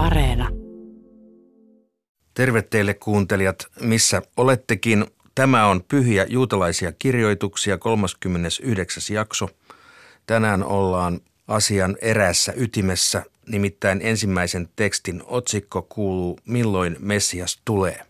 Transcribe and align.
Areena. 0.00 0.48
Terve 2.34 2.62
teille 2.62 2.94
kuuntelijat, 2.94 3.66
missä 3.80 4.22
olettekin. 4.36 5.06
Tämä 5.34 5.66
on 5.66 5.84
Pyhiä 5.88 6.26
juutalaisia 6.28 6.92
kirjoituksia, 6.92 7.78
39. 7.78 9.02
jakso. 9.14 9.50
Tänään 10.26 10.64
ollaan 10.64 11.20
asian 11.48 11.96
erässä 12.00 12.52
ytimessä, 12.56 13.22
nimittäin 13.46 14.00
ensimmäisen 14.02 14.68
tekstin 14.76 15.22
otsikko 15.26 15.82
kuuluu 15.82 16.38
Milloin 16.44 16.96
Messias 16.98 17.60
tulee. 17.64 18.00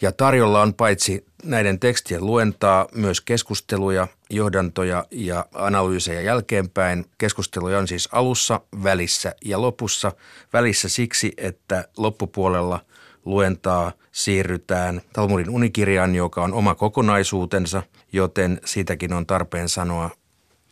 Ja 0.00 0.12
tarjolla 0.12 0.62
on 0.62 0.74
paitsi 0.74 1.24
näiden 1.44 1.78
tekstien 1.80 2.26
luentaa 2.26 2.86
myös 2.94 3.20
keskusteluja, 3.20 4.08
johdantoja 4.30 5.04
ja 5.10 5.46
analyysejä 5.54 6.20
jälkeenpäin. 6.20 7.04
Keskusteluja 7.18 7.78
on 7.78 7.88
siis 7.88 8.08
alussa, 8.12 8.60
välissä 8.82 9.34
ja 9.44 9.62
lopussa. 9.62 10.12
Välissä 10.52 10.88
siksi, 10.88 11.32
että 11.36 11.84
loppupuolella 11.96 12.80
luentaa 13.24 13.92
siirrytään 14.12 15.00
Talmudin 15.12 15.50
unikirjaan, 15.50 16.14
joka 16.14 16.42
on 16.44 16.54
oma 16.54 16.74
kokonaisuutensa, 16.74 17.82
joten 18.12 18.60
siitäkin 18.64 19.12
on 19.12 19.26
tarpeen 19.26 19.68
sanoa 19.68 20.10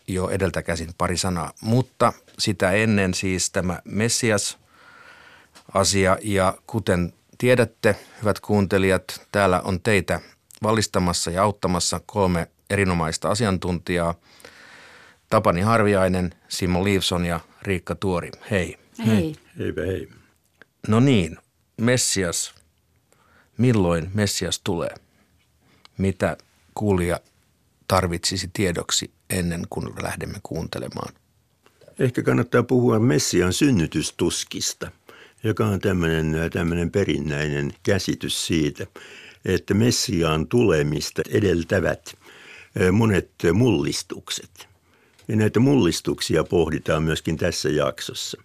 jo 0.08 0.28
edeltä 0.28 0.62
käsin 0.62 0.90
pari 0.98 1.16
sanaa. 1.16 1.52
Mutta 1.60 2.12
sitä 2.38 2.72
ennen 2.72 3.14
siis 3.14 3.50
tämä 3.50 3.80
Messias 3.84 4.58
asia 5.74 6.18
ja 6.22 6.54
kuten 6.66 7.12
tiedätte, 7.38 7.96
hyvät 8.20 8.40
kuuntelijat, 8.40 9.27
täällä 9.32 9.60
on 9.60 9.80
teitä 9.80 10.20
valistamassa 10.62 11.30
ja 11.30 11.42
auttamassa 11.42 12.00
kolme 12.06 12.46
erinomaista 12.70 13.30
asiantuntijaa. 13.30 14.14
Tapani 15.30 15.60
Harviainen, 15.60 16.34
Simo 16.48 16.84
Liivson 16.84 17.24
ja 17.24 17.41
Riikka 17.62 17.94
Tuori. 17.94 18.30
Hei. 18.50 18.78
Hei. 19.06 19.36
Hei 19.58 19.72
hei. 19.77 20.08
No 20.88 21.00
niin, 21.00 21.36
Messias. 21.80 22.54
Milloin 23.58 24.11
Messias 24.14 24.61
tulee? 24.64 24.94
Mitä 25.98 26.36
kuulija 26.74 27.20
tarvitsisi 27.89 28.50
tiedoksi 28.52 29.11
ennen 29.30 29.66
kuin 29.70 29.89
lähdemme 30.02 30.39
kuuntelemaan? 30.42 31.14
Ehkä 31.98 32.22
kannattaa 32.22 32.62
puhua 32.62 32.98
Messian 32.98 33.52
synnytystuskista, 33.52 34.91
joka 35.44 35.66
on 35.66 35.80
tämmöinen, 35.80 36.36
tämmöinen 36.52 36.91
perinnäinen 36.91 37.72
käsitys 37.83 38.46
siitä, 38.46 38.86
että 39.44 39.74
Messiaan 39.74 40.46
tulemista 40.46 41.22
edeltävät 41.30 42.14
monet 42.92 43.30
mullistukset. 43.52 44.68
Ja 45.28 45.36
näitä 45.36 45.60
mullistuksia 45.60 46.44
pohditaan 46.44 47.02
myöskin 47.02 47.36
tässä 47.36 47.68
jaksossa. 47.68 48.42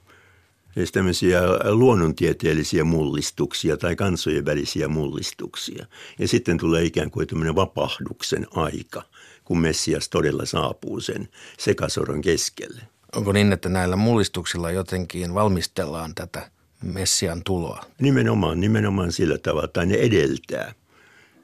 Siis 0.74 0.92
tämmöisiä 0.92 1.42
luonnontieteellisiä 1.70 2.84
mullistuksia 2.84 3.78
tai 3.78 3.96
kansojen 3.96 4.46
välisiä 4.46 4.88
mullistuksia. 4.88 5.86
Ja 6.20 6.28
sitten 6.28 6.58
tulee 6.58 6.84
ikään 6.84 7.12
kuin 7.12 7.28
tämmöinen 7.28 7.56
vapahduksen 7.56 8.48
aika, 8.52 9.04
kun 9.44 9.60
Messias 9.60 10.10
todella 10.10 10.46
saapuu 10.46 11.00
sen 11.00 11.30
sekasoron 11.60 12.22
keskelle. 12.22 12.82
Onko 13.16 13.32
niin, 13.32 13.54
että 13.54 13.70
näillä 13.70 13.96
mullistuksilla 13.96 14.72
jotenkin 14.72 15.34
valmistellaan 15.34 16.16
tätä 16.16 16.52
Messian 16.84 17.42
tuloa? 17.44 17.86
Nimenomaan, 18.02 18.60
nimenomaan 18.60 19.12
sillä 19.12 19.38
tavalla, 19.38 19.68
tai 19.68 19.86
ne 19.86 19.96
edeltää. 19.96 20.74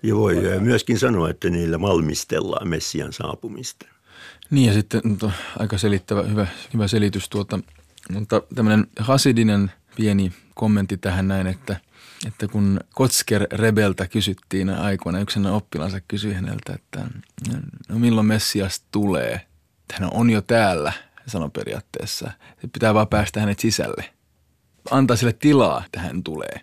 Ja 0.03 0.15
voi 0.15 0.35
myöskin 0.59 0.99
sanoa, 0.99 1.29
että 1.29 1.49
niillä 1.49 1.81
valmistellaan 1.81 2.67
Messian 2.67 3.13
saapumista. 3.13 3.85
Niin 4.49 4.67
ja 4.67 4.73
sitten 4.73 5.01
no, 5.21 5.31
aika 5.59 5.77
selittävä, 5.77 6.23
hyvä, 6.23 6.47
hyvä 6.73 6.87
selitys 6.87 7.29
tuota, 7.29 7.59
mutta 8.13 8.41
tämmöinen 8.55 8.87
hasidinen 8.99 9.71
pieni 9.95 10.33
kommentti 10.55 10.97
tähän 10.97 11.27
näin, 11.27 11.47
että, 11.47 11.75
että 12.27 12.47
kun 12.47 12.79
Kotsker 12.93 13.47
Rebeltä 13.51 14.07
kysyttiin 14.07 14.69
aikoina, 14.69 15.19
yksi 15.19 15.39
oppilansa 15.51 16.01
kysyi 16.07 16.33
häneltä, 16.33 16.73
että 16.73 17.05
no 17.89 17.99
milloin 17.99 18.27
Messias 18.27 18.83
tulee? 18.91 19.41
Hän 19.93 20.09
on 20.13 20.29
jo 20.29 20.41
täällä, 20.41 20.93
sanoi 21.27 21.49
periaatteessa. 21.49 22.31
Pitää 22.73 22.93
vaan 22.93 23.07
päästä 23.07 23.39
hänet 23.39 23.59
sisälle. 23.59 24.05
Antaa 24.91 25.17
sille 25.17 25.33
tilaa, 25.33 25.83
että 25.85 25.99
hän 25.99 26.23
tulee. 26.23 26.61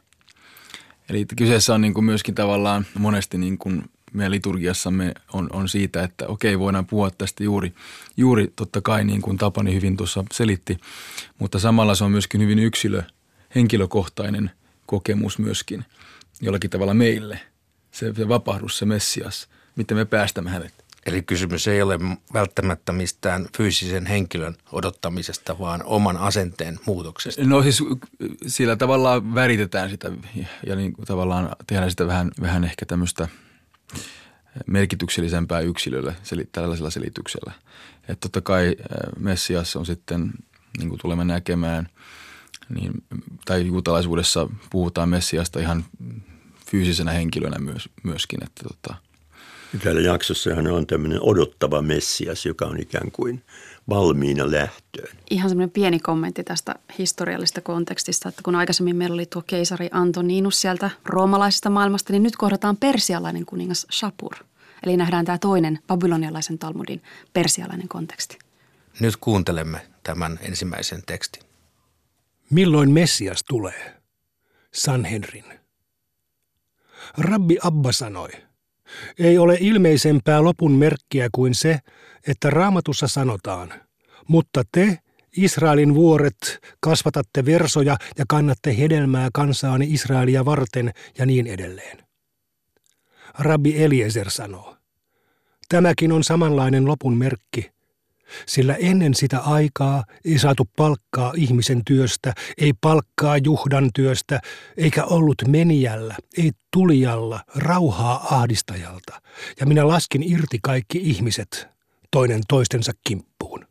Eli 1.09 1.27
kyseessä 1.37 1.75
on 1.75 1.81
niin 1.81 1.94
kuin 1.94 2.05
myöskin 2.05 2.34
tavallaan 2.34 2.87
monesti 2.99 3.39
niin 3.39 3.59
kuin 3.59 3.84
meidän 4.12 4.33
liturgiassamme 4.33 5.15
on, 5.33 5.49
on 5.53 5.69
siitä, 5.69 6.03
että 6.03 6.27
okei, 6.27 6.59
voidaan 6.59 6.87
puhua 6.87 7.11
tästä 7.11 7.44
juuri, 7.44 7.75
juuri 8.17 8.53
totta 8.56 8.81
kai 8.81 9.05
niin 9.05 9.22
kuin 9.22 9.39
Tapani 9.39 9.75
hyvin 9.75 9.97
tuossa 9.97 10.25
selitti, 10.33 10.78
mutta 11.39 11.59
samalla 11.59 11.95
se 11.95 12.05
on 12.05 12.11
myöskin 12.11 12.41
hyvin 12.41 12.59
yksilö, 12.59 13.03
henkilökohtainen 13.55 14.50
kokemus 14.87 15.39
myöskin 15.39 15.84
jollakin 16.41 16.71
tavalla 16.71 16.95
meille. 16.95 17.41
Se, 17.91 18.15
se 18.15 18.28
vapahdus, 18.28 18.78
se 18.78 18.87
Messias, 18.87 19.49
miten 19.77 19.97
me 19.97 20.05
päästämme 20.05 20.50
hänet 20.50 20.85
Eli 21.06 21.22
kysymys 21.22 21.69
ei 21.69 21.83
ole 21.83 21.99
välttämättä 22.33 22.93
mistään 22.93 23.47
fyysisen 23.56 24.06
henkilön 24.06 24.56
odottamisesta, 24.72 25.59
vaan 25.59 25.83
oman 25.84 26.17
asenteen 26.17 26.78
muutoksesta. 26.87 27.44
No 27.44 27.62
siis 27.62 27.83
sillä 28.47 28.77
tavalla 28.77 29.34
väritetään 29.34 29.91
sitä 29.91 30.12
ja 30.66 30.77
niin 30.77 30.93
kuin 30.93 31.06
tavallaan 31.06 31.56
tehdään 31.66 31.91
sitä 31.91 32.06
vähän, 32.06 32.31
vähän 32.41 32.65
ehkä 32.65 32.87
tämmöistä 32.87 33.28
merkityksellisempää 34.66 35.61
yksilölle 35.61 36.16
tällaisella 36.53 36.91
selityksellä. 36.91 37.53
Että 38.09 38.16
totta 38.21 38.41
kai 38.41 38.77
Messias 39.19 39.77
on 39.77 39.87
sitten, 39.87 40.33
niin 40.78 40.89
kuin 40.89 41.00
tulemme 41.03 41.25
näkemään, 41.25 41.89
niin, 42.75 42.93
tai 43.45 43.66
juutalaisuudessa 43.66 44.49
puhutaan 44.71 45.09
Messiasta 45.09 45.61
ihan 45.61 45.84
fyysisenä 46.71 47.11
henkilönä 47.11 47.59
myös, 47.59 47.89
myöskin, 48.03 48.45
että 48.45 48.62
tota– 48.62 48.95
Täällä 49.82 50.00
jaksossahan 50.00 50.66
on 50.66 50.87
tämmöinen 50.87 51.22
odottava 51.22 51.82
Messias, 51.82 52.47
joka 52.47 52.66
on 52.66 52.81
ikään 52.81 53.10
kuin 53.10 53.42
valmiina 53.88 54.50
lähtöön. 54.50 55.16
Ihan 55.31 55.48
semmoinen 55.48 55.70
pieni 55.70 55.98
kommentti 56.00 56.44
tästä 56.44 56.75
historiallisesta 56.98 57.60
kontekstista, 57.60 58.28
että 58.28 58.42
kun 58.42 58.54
aikaisemmin 58.54 58.97
meillä 58.97 59.15
oli 59.15 59.26
tuo 59.26 59.42
keisari 59.47 59.88
Antoninus 59.92 60.60
sieltä 60.60 60.91
roomalaisesta 61.04 61.70
maailmasta, 61.70 62.12
niin 62.12 62.22
nyt 62.22 62.36
kohdataan 62.36 62.76
persialainen 62.76 63.47
kuningas 63.47 63.86
Shapur. 63.92 64.34
Eli 64.82 64.97
nähdään 64.97 65.25
tämä 65.25 65.38
toinen 65.38 65.78
babylonialaisen 65.86 66.59
Talmudin 66.59 67.03
persialainen 67.32 67.88
konteksti. 67.88 68.38
Nyt 69.00 69.16
kuuntelemme 69.16 69.81
tämän 70.03 70.38
ensimmäisen 70.42 71.03
tekstin. 71.06 71.42
Milloin 72.50 72.91
Messias 72.91 73.44
tulee? 73.48 73.94
Sanhedrin. 74.75 75.44
Rabbi 77.19 77.56
Abba 77.62 77.92
sanoi– 77.92 78.28
ei 79.19 79.38
ole 79.38 79.56
ilmeisempää 79.60 80.44
lopun 80.44 80.72
merkkiä 80.72 81.28
kuin 81.32 81.54
se, 81.54 81.78
että 82.26 82.50
raamatussa 82.50 83.08
sanotaan, 83.08 83.72
mutta 84.28 84.62
te, 84.72 84.98
Israelin 85.36 85.94
vuoret, 85.94 86.58
kasvatatte 86.80 87.44
versoja 87.44 87.97
ja 88.19 88.24
kannatte 88.28 88.78
hedelmää 88.78 89.28
kansaani 89.34 89.86
Israelia 89.91 90.44
varten 90.44 90.92
ja 91.19 91.26
niin 91.26 91.47
edelleen. 91.47 91.98
Rabbi 93.38 93.84
Eliezer 93.84 94.30
sanoo, 94.30 94.76
tämäkin 95.68 96.12
on 96.12 96.24
samanlainen 96.24 96.86
lopun 96.86 97.16
merkki, 97.16 97.70
sillä 98.47 98.75
ennen 98.75 99.14
sitä 99.14 99.38
aikaa 99.38 100.04
ei 100.25 100.38
saatu 100.38 100.69
palkkaa 100.76 101.32
ihmisen 101.37 101.84
työstä, 101.84 102.32
ei 102.59 102.72
palkkaa 102.81 103.37
juhdan 103.37 103.91
työstä, 103.94 104.41
eikä 104.76 105.04
ollut 105.04 105.42
menijällä, 105.47 106.14
ei 106.38 106.53
tulijalla, 106.72 107.41
rauhaa 107.54 108.36
ahdistajalta. 108.36 109.22
Ja 109.60 109.66
minä 109.66 109.88
laskin 109.88 110.22
irti 110.22 110.59
kaikki 110.62 110.98
ihmiset 111.03 111.69
toinen 112.10 112.41
toistensa 112.48 112.92
kimppuun. 113.06 113.66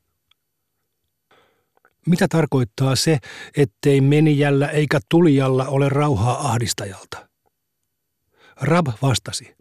Mitä 2.05 2.27
tarkoittaa 2.27 2.95
se, 2.95 3.17
ettei 3.57 4.01
menijällä 4.01 4.68
eikä 4.68 5.00
tulijalla 5.09 5.65
ole 5.65 5.89
rauhaa 5.89 6.50
ahdistajalta? 6.50 7.30
Rab 8.62 8.88
vastasi. 9.01 9.55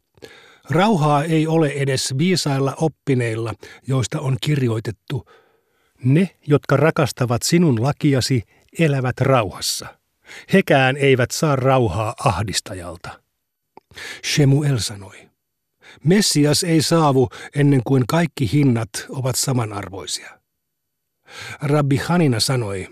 Rauhaa 0.71 1.25
ei 1.25 1.47
ole 1.47 1.69
edes 1.69 2.15
viisailla 2.19 2.75
oppineilla, 2.81 3.55
joista 3.87 4.21
on 4.21 4.37
kirjoitettu. 4.41 5.31
Ne, 6.05 6.31
jotka 6.47 6.77
rakastavat 6.77 7.43
sinun 7.43 7.83
lakiasi, 7.83 8.43
elävät 8.79 9.21
rauhassa. 9.21 9.99
Hekään 10.53 10.97
eivät 10.97 11.31
saa 11.31 11.57
rauhaa 11.57 12.15
ahdistajalta. 12.25 13.21
Shemuel 14.25 14.79
sanoi. 14.79 15.31
Messias 16.05 16.65
ei 16.65 16.83
saavu 16.83 17.29
ennen 17.55 17.81
kuin 17.85 18.05
kaikki 18.09 18.53
hinnat 18.53 18.91
ovat 19.09 19.37
samanarvoisia. 19.37 20.41
Rabbi 21.63 21.97
Hanina 21.97 22.41
sanoi, 22.41 22.89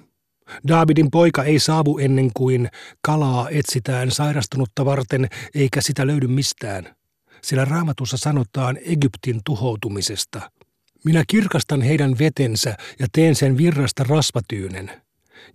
Daavidin 0.69 1.11
poika 1.11 1.45
ei 1.45 1.59
saavu 1.59 1.99
ennen 1.99 2.31
kuin 2.35 2.69
kalaa 3.03 3.49
etsitään 3.51 4.11
sairastunutta 4.11 4.85
varten 4.85 5.29
eikä 5.55 5.81
sitä 5.81 6.07
löydy 6.07 6.27
mistään– 6.27 6.89
sillä 7.45 7.65
raamatussa 7.65 8.17
sanotaan 8.17 8.79
Egyptin 8.85 9.41
tuhoutumisesta. 9.45 10.51
Minä 11.05 11.25
kirkastan 11.27 11.83
heidän 11.83 12.19
vetensä 12.19 12.77
ja 12.99 13.07
teen 13.13 13.35
sen 13.35 13.57
virrasta 13.57 14.05
rasvatyynen. 14.09 14.91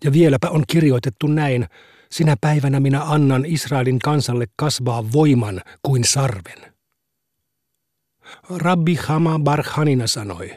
Ja 0.03 0.13
vieläpä 0.13 0.49
on 0.49 0.63
kirjoitettu 0.67 1.27
näin, 1.27 1.67
sinä 2.11 2.35
päivänä 2.41 2.79
minä 2.79 3.03
annan 3.03 3.45
Israelin 3.45 3.99
kansalle 3.99 4.45
kasvaa 4.55 5.11
voiman 5.11 5.61
kuin 5.81 6.03
sarven. 6.03 6.73
Rabbi 8.49 8.95
Hama 8.95 9.39
Barhanina 9.39 10.07
sanoi, 10.07 10.51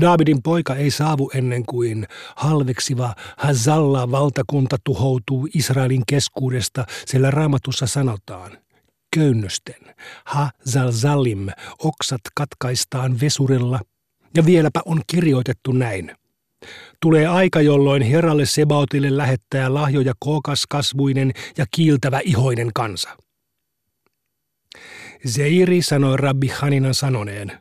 Davidin 0.00 0.42
poika 0.42 0.74
ei 0.74 0.90
saavu 0.90 1.30
ennen 1.34 1.66
kuin 1.66 2.06
halveksiva 2.36 3.14
Hazalla 3.36 4.10
valtakunta 4.10 4.76
tuhoutuu 4.84 5.48
Israelin 5.54 6.02
keskuudesta, 6.06 6.84
sillä 7.06 7.30
raamatussa 7.30 7.86
sanotaan, 7.86 8.58
köynnösten, 9.14 9.94
Hazalzalim, 10.24 11.46
oksat 11.78 12.20
katkaistaan 12.34 13.20
vesurilla, 13.20 13.80
ja 14.36 14.46
vieläpä 14.46 14.80
on 14.84 15.00
kirjoitettu 15.06 15.72
näin– 15.72 16.10
Tulee 17.00 17.26
aika, 17.26 17.60
jolloin 17.60 18.02
herralle 18.02 18.46
Sebautille 18.46 19.16
lähettää 19.16 19.74
lahjoja 19.74 20.12
kookas 20.18 20.66
kasvuinen 20.68 21.32
ja 21.58 21.66
kiiltävä 21.70 22.20
ihoinen 22.24 22.70
kansa. 22.74 23.08
Zeiri 25.28 25.82
sanoi 25.82 26.16
rabbi 26.16 26.48
Haninan 26.48 26.94
sanoneen, 26.94 27.52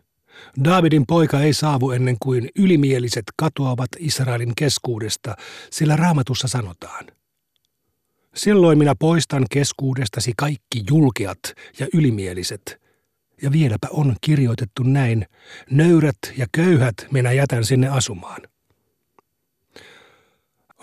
Davidin 0.63 1.05
poika 1.07 1.41
ei 1.41 1.53
saavu 1.53 1.91
ennen 1.91 2.17
kuin 2.19 2.49
ylimieliset 2.55 3.23
katoavat 3.35 3.89
Israelin 3.99 4.53
keskuudesta, 4.57 5.35
sillä 5.71 5.95
raamatussa 5.95 6.47
sanotaan. 6.47 7.05
Silloin 8.35 8.77
minä 8.77 8.95
poistan 8.99 9.45
keskuudestasi 9.51 10.33
kaikki 10.37 10.83
julkeat 10.89 11.39
ja 11.79 11.87
ylimieliset. 11.93 12.81
Ja 13.41 13.51
vieläpä 13.51 13.87
on 13.91 14.15
kirjoitettu 14.21 14.83
näin, 14.83 15.25
nöyrät 15.71 16.17
ja 16.37 16.45
köyhät 16.51 16.95
minä 17.11 17.31
jätän 17.31 17.65
sinne 17.65 17.87
asumaan. 17.87 18.41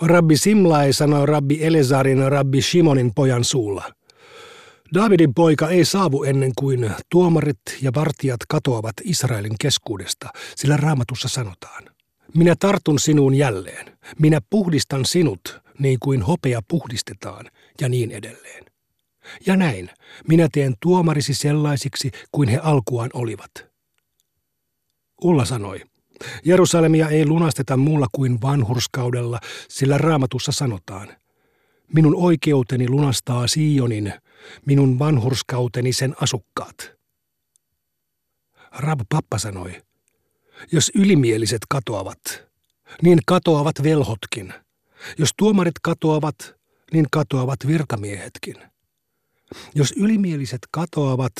Rabbi 0.01 0.37
Simlai 0.37 0.93
sanoi 0.93 1.25
rabbi 1.25 1.65
Elezarin 1.65 2.31
rabbi 2.31 2.61
Shimonin 2.61 3.11
pojan 3.15 3.43
suulla. 3.43 3.91
Davidin 4.93 5.33
poika 5.33 5.69
ei 5.69 5.85
saavu 5.85 6.23
ennen 6.23 6.51
kuin 6.57 6.91
tuomarit 7.09 7.61
ja 7.81 7.91
vartijat 7.95 8.39
katoavat 8.49 8.93
Israelin 9.03 9.55
keskuudesta, 9.59 10.29
sillä 10.55 10.77
raamatussa 10.77 11.27
sanotaan. 11.27 11.83
Minä 12.35 12.55
tartun 12.59 12.99
sinuun 12.99 13.35
jälleen. 13.35 13.97
Minä 14.19 14.39
puhdistan 14.49 15.05
sinut 15.05 15.60
niin 15.79 15.97
kuin 15.99 16.21
hopea 16.21 16.61
puhdistetaan 16.67 17.45
ja 17.81 17.89
niin 17.89 18.11
edelleen. 18.11 18.65
Ja 19.45 19.55
näin, 19.55 19.89
minä 20.27 20.47
teen 20.51 20.73
tuomarisi 20.79 21.33
sellaisiksi 21.33 22.11
kuin 22.31 22.49
he 22.49 22.57
alkuaan 22.57 23.09
olivat. 23.13 23.51
Ulla 25.21 25.45
sanoi, 25.45 25.81
Jerusalemia 26.45 27.09
ei 27.09 27.25
lunasteta 27.25 27.77
muulla 27.77 28.07
kuin 28.11 28.41
vanhurskaudella, 28.41 29.39
sillä 29.69 29.97
raamatussa 29.97 30.51
sanotaan, 30.51 31.07
minun 31.93 32.15
oikeuteni 32.15 32.89
lunastaa 32.89 33.47
Sionin, 33.47 34.13
minun 34.65 34.99
vanhurskauteni 34.99 35.93
sen 35.93 36.15
asukkaat. 36.21 36.91
Rab 38.71 38.99
Pappa 39.09 39.37
sanoi, 39.37 39.81
jos 40.71 40.91
ylimieliset 40.95 41.61
katoavat, 41.69 42.43
niin 43.01 43.19
katoavat 43.25 43.83
velhotkin. 43.83 44.53
Jos 45.17 45.29
tuomarit 45.37 45.79
katoavat, 45.81 46.35
niin 46.93 47.05
katoavat 47.11 47.67
virkamiehetkin. 47.67 48.55
Jos 49.75 49.93
ylimieliset 49.97 50.61
katoavat, 50.71 51.33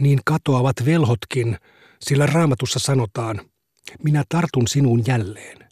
niin 0.00 0.20
katoavat 0.24 0.76
velhotkin, 0.84 1.58
sillä 2.00 2.26
raamatussa 2.26 2.78
sanotaan– 2.78 3.40
minä 4.02 4.24
tartun 4.28 4.68
sinuun 4.68 5.02
jälleen. 5.06 5.68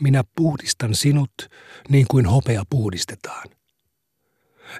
Minä 0.00 0.24
puhdistan 0.36 0.94
sinut 0.94 1.32
niin 1.88 2.06
kuin 2.10 2.26
hopea 2.26 2.62
puhdistetaan. 2.70 3.48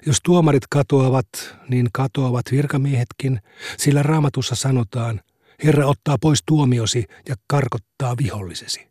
Jos 0.05 0.17
tuomarit 0.23 0.63
katoavat, 0.69 1.27
niin 1.69 1.89
katoavat 1.93 2.45
virkamiehetkin, 2.51 3.39
sillä 3.77 4.03
raamatussa 4.03 4.55
sanotaan, 4.55 5.21
Herra 5.63 5.87
ottaa 5.87 6.17
pois 6.21 6.39
tuomiosi 6.45 7.05
ja 7.29 7.35
karkottaa 7.47 8.17
vihollisesi. 8.17 8.87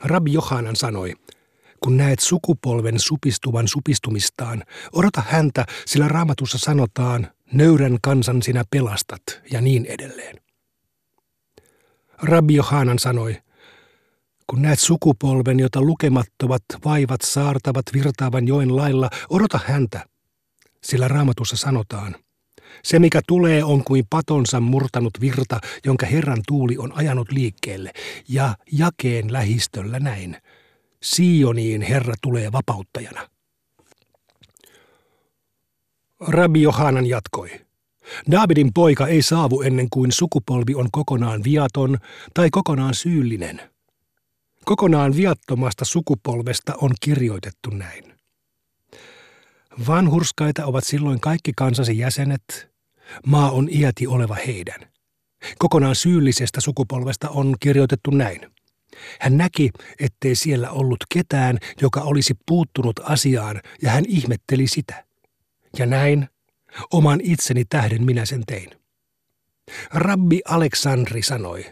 Rabbi 0.00 0.32
Johanan 0.32 0.76
sanoi, 0.76 1.14
kun 1.82 1.96
näet 1.96 2.20
sukupolven 2.20 2.98
supistuvan 2.98 3.68
supistumistaan, 3.68 4.62
odota 4.92 5.22
häntä, 5.28 5.64
sillä 5.86 6.08
raamatussa 6.08 6.58
sanotaan, 6.58 7.28
nöyrän 7.52 7.98
kansan 8.02 8.42
sinä 8.42 8.64
pelastat 8.70 9.22
ja 9.50 9.60
niin 9.60 9.86
edelleen. 9.86 10.36
Rabbi 12.22 12.54
Johanan 12.54 12.98
sanoi, 12.98 13.36
kun 14.46 14.62
näet 14.62 14.80
sukupolven, 14.80 15.60
jota 15.60 15.80
lukemattomat 15.80 16.62
vaivat 16.84 17.20
saartavat 17.20 17.84
virtaavan 17.92 18.48
joen 18.48 18.76
lailla, 18.76 19.10
odota 19.30 19.60
häntä. 19.66 20.06
Sillä 20.82 21.08
raamatussa 21.08 21.56
sanotaan, 21.56 22.16
se 22.84 22.98
mikä 22.98 23.20
tulee 23.26 23.64
on 23.64 23.84
kuin 23.84 24.04
patonsa 24.10 24.60
murtanut 24.60 25.20
virta, 25.20 25.60
jonka 25.84 26.06
Herran 26.06 26.42
tuuli 26.48 26.78
on 26.78 26.92
ajanut 26.92 27.32
liikkeelle, 27.32 27.92
ja 28.28 28.56
jakeen 28.72 29.32
lähistöllä 29.32 30.00
näin. 30.00 30.36
Sioniin 31.02 31.82
Herra 31.82 32.14
tulee 32.22 32.52
vapauttajana. 32.52 33.28
Rabbi 36.20 36.62
Johanan 36.62 37.06
jatkoi. 37.06 37.50
Davidin 38.30 38.72
poika 38.74 39.06
ei 39.06 39.22
saavu 39.22 39.62
ennen 39.62 39.90
kuin 39.90 40.12
sukupolvi 40.12 40.74
on 40.74 40.88
kokonaan 40.92 41.44
viaton 41.44 41.98
tai 42.34 42.50
kokonaan 42.50 42.94
syyllinen. 42.94 43.60
Kokonaan 44.64 45.16
viattomasta 45.16 45.84
sukupolvesta 45.84 46.74
on 46.80 46.90
kirjoitettu 47.00 47.70
näin. 47.70 48.04
Vanhurskaita 49.86 50.66
ovat 50.66 50.84
silloin 50.84 51.20
kaikki 51.20 51.52
kansasi 51.56 51.98
jäsenet, 51.98 52.70
maa 53.26 53.50
on 53.50 53.68
iäti 53.72 54.06
oleva 54.06 54.36
heidän. 54.46 54.92
Kokonaan 55.58 55.96
syyllisestä 55.96 56.60
sukupolvesta 56.60 57.30
on 57.30 57.56
kirjoitettu 57.60 58.10
näin. 58.10 58.52
Hän 59.20 59.36
näki, 59.36 59.70
ettei 60.00 60.34
siellä 60.34 60.70
ollut 60.70 61.04
ketään, 61.14 61.58
joka 61.80 62.00
olisi 62.00 62.34
puuttunut 62.46 63.00
asiaan, 63.04 63.60
ja 63.82 63.90
hän 63.90 64.04
ihmetteli 64.08 64.66
sitä. 64.66 65.04
Ja 65.78 65.86
näin 65.86 66.28
Oman 66.92 67.20
itseni 67.22 67.64
tähden 67.64 68.04
minä 68.04 68.24
sen 68.24 68.42
tein. 68.46 68.70
Rabbi 69.90 70.40
Aleksandri 70.44 71.22
sanoi. 71.22 71.64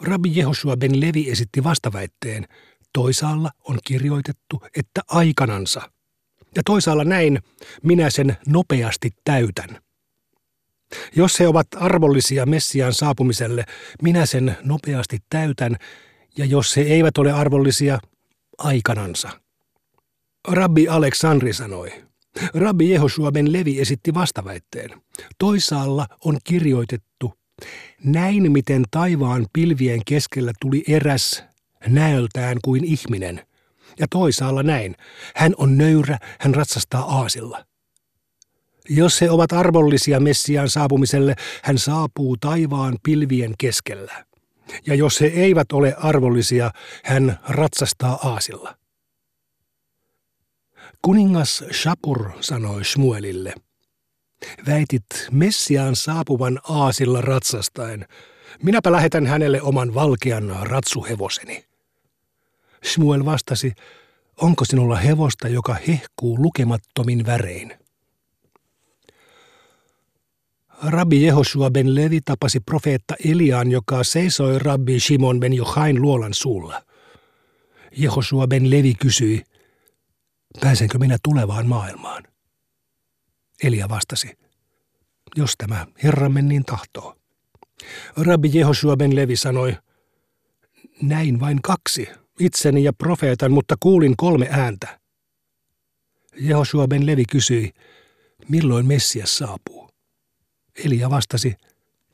Rabbi 0.00 0.32
Jehoshua 0.34 0.76
ben 0.76 1.00
Levi 1.00 1.30
esitti 1.30 1.64
vastaväitteen. 1.64 2.48
Toisaalla 2.92 3.50
on 3.64 3.78
kirjoitettu, 3.84 4.62
että 4.76 5.00
aikanansa. 5.08 5.80
Ja 6.56 6.62
toisaalla 6.64 7.04
näin, 7.04 7.38
minä 7.82 8.10
sen 8.10 8.36
nopeasti 8.46 9.10
täytän. 9.24 9.80
Jos 11.16 11.40
he 11.40 11.48
ovat 11.48 11.66
arvollisia 11.76 12.46
Messiaan 12.46 12.94
saapumiselle, 12.94 13.64
minä 14.02 14.26
sen 14.26 14.56
nopeasti 14.62 15.18
täytän, 15.30 15.76
ja 16.38 16.44
jos 16.44 16.76
he 16.76 16.82
eivät 16.82 17.18
ole 17.18 17.32
arvollisia, 17.32 17.98
aikanansa. 18.58 19.30
Rabbi 20.48 20.88
Aleksandri 20.88 21.52
sanoi, 21.52 21.92
Rabbi 22.54 22.90
Jehoshua 22.90 23.32
ben 23.32 23.52
Levi 23.52 23.80
esitti 23.80 24.14
vastaväitteen. 24.14 24.90
Toisaalla 25.38 26.06
on 26.24 26.38
kirjoitettu, 26.44 27.34
näin 28.04 28.52
miten 28.52 28.84
taivaan 28.90 29.46
pilvien 29.52 30.00
keskellä 30.06 30.52
tuli 30.60 30.84
eräs 30.88 31.44
näöltään 31.86 32.58
kuin 32.64 32.84
ihminen. 32.84 33.46
Ja 33.98 34.06
toisaalla 34.10 34.62
näin, 34.62 34.94
hän 35.36 35.54
on 35.56 35.78
nöyrä, 35.78 36.18
hän 36.40 36.54
ratsastaa 36.54 37.02
aasilla. 37.02 37.64
Jos 38.88 39.20
he 39.20 39.30
ovat 39.30 39.52
arvollisia 39.52 40.20
Messiaan 40.20 40.68
saapumiselle, 40.68 41.34
hän 41.62 41.78
saapuu 41.78 42.36
taivaan 42.36 42.98
pilvien 43.02 43.54
keskellä. 43.58 44.27
Ja 44.86 44.94
jos 44.94 45.20
he 45.20 45.26
eivät 45.26 45.72
ole 45.72 45.94
arvollisia, 45.98 46.70
hän 47.04 47.38
ratsastaa 47.48 48.18
aasilla. 48.22 48.74
Kuningas 51.02 51.64
Shapur 51.72 52.30
sanoi 52.40 52.84
Shmuelille, 52.84 53.54
väitit 54.66 55.06
Messiaan 55.30 55.96
saapuvan 55.96 56.60
aasilla 56.68 57.20
ratsastaen. 57.20 58.06
Minäpä 58.62 58.92
lähetän 58.92 59.26
hänelle 59.26 59.62
oman 59.62 59.94
valkean 59.94 60.56
ratsuhevoseni. 60.62 61.64
Shmuel 62.84 63.24
vastasi, 63.24 63.72
onko 64.36 64.64
sinulla 64.64 64.96
hevosta, 64.96 65.48
joka 65.48 65.76
hehkuu 65.88 66.42
lukemattomin 66.42 67.26
värein? 67.26 67.87
Rabbi 70.82 71.22
Jehoshua 71.26 71.70
ben 71.70 71.94
Levi 71.94 72.20
tapasi 72.20 72.60
profeetta 72.60 73.14
Eliaan, 73.24 73.70
joka 73.70 74.04
seisoi 74.04 74.58
rabbi 74.58 75.00
Shimon 75.00 75.40
ben 75.40 75.52
Johain 75.52 76.02
luolan 76.02 76.34
suulla. 76.34 76.82
Jehoshua 77.96 78.46
ben 78.46 78.70
Levi 78.70 78.94
kysyi, 78.94 79.42
Pääsenkö 80.60 80.98
minä 80.98 81.18
tulevaan 81.22 81.66
maailmaan? 81.66 82.24
Elia 83.62 83.88
vastasi, 83.88 84.38
jos 85.36 85.54
tämä 85.58 85.86
Herramme 86.02 86.42
niin 86.42 86.64
tahtoo. 86.64 87.16
Rabbi 88.16 88.50
Jehoshua 88.54 88.96
ben 88.96 89.16
Levi 89.16 89.36
sanoi, 89.36 89.76
näin 91.02 91.40
vain 91.40 91.62
kaksi, 91.62 92.08
itseni 92.40 92.84
ja 92.84 92.92
profeetan, 92.92 93.52
mutta 93.52 93.74
kuulin 93.80 94.16
kolme 94.16 94.48
ääntä. 94.50 95.00
Jehoshua 96.36 96.88
ben 96.88 97.06
Levi 97.06 97.24
kysyi, 97.24 97.70
milloin 98.48 98.86
Messias 98.86 99.36
saapuu. 99.38 99.77
Elia 100.84 101.10
vastasi, 101.10 101.54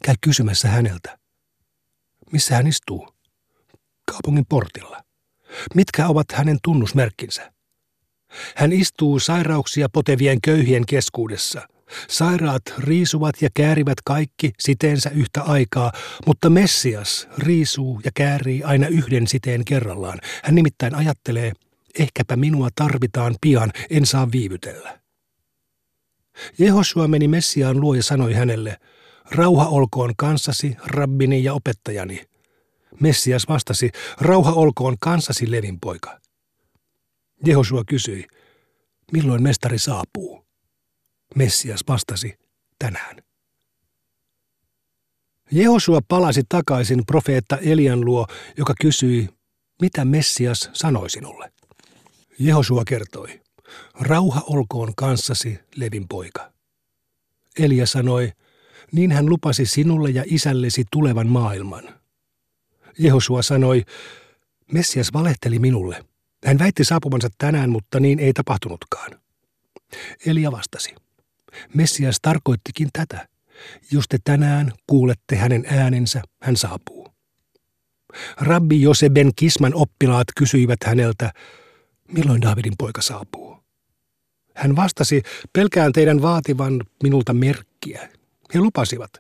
käy 0.04 0.14
kysymässä 0.20 0.68
häneltä. 0.68 1.18
Missä 2.32 2.56
hän 2.56 2.66
istuu? 2.66 3.08
Kaupungin 4.12 4.46
portilla. 4.48 5.04
Mitkä 5.74 6.08
ovat 6.08 6.26
hänen 6.32 6.58
tunnusmerkkinsä? 6.62 7.52
Hän 8.56 8.72
istuu 8.72 9.18
sairauksia 9.18 9.88
potevien 9.88 10.40
köyhien 10.40 10.86
keskuudessa. 10.86 11.68
Sairaat 12.08 12.62
riisuvat 12.78 13.42
ja 13.42 13.48
käärivät 13.54 13.98
kaikki 14.04 14.52
siteensä 14.58 15.10
yhtä 15.10 15.42
aikaa, 15.42 15.92
mutta 16.26 16.50
Messias 16.50 17.28
riisuu 17.38 18.00
ja 18.04 18.10
käärii 18.14 18.62
aina 18.62 18.86
yhden 18.86 19.26
siteen 19.26 19.64
kerrallaan. 19.64 20.18
Hän 20.44 20.54
nimittäin 20.54 20.94
ajattelee, 20.94 21.52
ehkäpä 21.98 22.36
minua 22.36 22.68
tarvitaan 22.74 23.34
pian, 23.40 23.72
en 23.90 24.06
saa 24.06 24.32
viivytellä. 24.32 25.03
Jehosua 26.58 27.08
meni 27.08 27.28
Messiaan 27.28 27.80
luo 27.80 27.94
ja 27.94 28.02
sanoi 28.02 28.34
hänelle, 28.34 28.76
rauha 29.30 29.66
olkoon 29.66 30.12
kanssasi, 30.16 30.76
rabbini 30.86 31.44
ja 31.44 31.54
opettajani. 31.54 32.24
Messias 33.00 33.48
vastasi, 33.48 33.90
rauha 34.20 34.52
olkoon 34.52 34.96
kanssasi, 35.00 35.50
Levin 35.50 35.80
poika. 35.80 36.20
Jehosua 37.46 37.82
kysyi, 37.86 38.26
milloin 39.12 39.42
mestari 39.42 39.78
saapuu? 39.78 40.46
Messias 41.34 41.80
vastasi, 41.88 42.34
tänään. 42.78 43.16
Jehosua 45.50 46.00
palasi 46.08 46.42
takaisin 46.48 47.06
profeetta 47.06 47.58
Elian 47.58 48.04
luo, 48.04 48.26
joka 48.58 48.74
kysyi, 48.80 49.28
mitä 49.82 50.04
Messias 50.04 50.70
sanoi 50.72 51.10
sinulle? 51.10 51.52
Jehosua 52.38 52.82
kertoi, 52.84 53.40
rauha 54.00 54.42
olkoon 54.46 54.92
kanssasi, 54.96 55.58
Levin 55.76 56.08
poika. 56.08 56.52
Elia 57.58 57.86
sanoi, 57.86 58.32
niin 58.92 59.12
hän 59.12 59.26
lupasi 59.26 59.66
sinulle 59.66 60.10
ja 60.10 60.24
isällesi 60.26 60.84
tulevan 60.90 61.26
maailman. 61.28 61.84
Jehosua 62.98 63.42
sanoi, 63.42 63.84
Messias 64.72 65.12
valehteli 65.12 65.58
minulle. 65.58 66.04
Hän 66.46 66.58
väitti 66.58 66.84
saapumansa 66.84 67.28
tänään, 67.38 67.70
mutta 67.70 68.00
niin 68.00 68.18
ei 68.18 68.32
tapahtunutkaan. 68.32 69.20
Elia 70.26 70.52
vastasi, 70.52 70.94
Messias 71.74 72.16
tarkoittikin 72.22 72.88
tätä. 72.92 73.28
Jos 73.92 74.04
te 74.08 74.18
tänään 74.24 74.72
kuulette 74.86 75.36
hänen 75.36 75.64
äänensä, 75.68 76.22
hän 76.42 76.56
saapuu. 76.56 77.08
Rabbi 78.36 78.82
Joseben 78.82 79.30
Kisman 79.36 79.74
oppilaat 79.74 80.26
kysyivät 80.36 80.78
häneltä, 80.84 81.32
milloin 82.08 82.42
Davidin 82.42 82.74
poika 82.78 83.02
saapuu. 83.02 83.53
Hän 84.54 84.76
vastasi, 84.76 85.22
pelkään 85.52 85.92
teidän 85.92 86.22
vaativan 86.22 86.80
minulta 87.02 87.32
merkkiä. 87.32 88.08
He 88.54 88.60
lupasivat, 88.60 89.10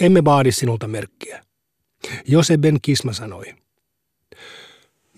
emme 0.00 0.24
vaadi 0.24 0.52
sinulta 0.52 0.88
merkkiä. 0.88 1.42
Joseben 2.26 2.78
Kisma 2.82 3.12
sanoi, 3.12 3.54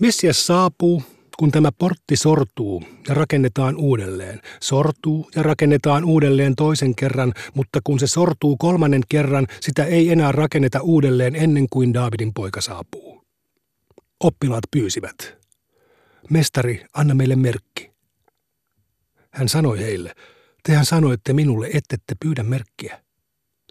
Messias 0.01 0.47
saapuu, 0.47 1.03
kun 1.39 1.51
tämä 1.51 1.73
portti 1.79 2.17
sortuu 2.17 2.83
ja 3.09 3.15
rakennetaan 3.15 3.77
uudelleen. 3.77 4.41
Sortuu 4.61 5.31
ja 5.37 5.43
rakennetaan 5.43 6.05
uudelleen 6.05 6.57
toisen 6.57 6.95
kerran, 6.95 7.33
mutta 7.55 7.81
kun 7.85 7.99
se 7.99 8.07
sortuu 8.07 8.57
kolmannen 8.57 9.03
kerran, 9.09 9.47
sitä 9.61 9.85
ei 9.85 10.11
enää 10.11 10.33
rakenneta 10.33 10.81
uudelleen 10.81 11.37
ennen 11.37 11.67
kuin 11.71 11.95
Daavidin 11.95 12.35
poika 12.35 12.61
saapuu. 12.61 13.23
Oppilaat 14.21 14.65
pyysivät. 14.71 15.39
Mestari, 16.31 16.85
anna 16.95 17.15
meille 17.15 17.37
merkki. 17.37 17.92
Hän 19.33 19.49
sanoi 19.49 19.79
heille, 19.79 20.15
tehän 20.63 20.85
sanoitte 20.85 21.33
minulle, 21.33 21.67
ettette 21.75 22.15
pyydä 22.21 22.43
merkkiä. 22.43 23.03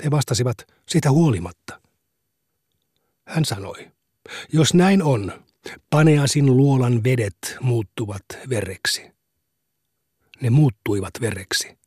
He 0.04 0.12
vastasivat, 0.12 0.58
sitä 0.90 1.12
huolimatta. 1.12 1.82
Hän 3.28 3.46
sanoi, 3.46 3.92
jos 4.54 4.74
näin 4.74 5.04
on, 5.04 5.44
paneasin 5.90 6.58
luolan 6.58 7.04
vedet 7.04 7.58
muuttuvat 7.62 8.26
vereksi. 8.50 9.12
Ne 10.42 10.50
muuttuivat 10.50 11.14
vereksi. 11.22 11.78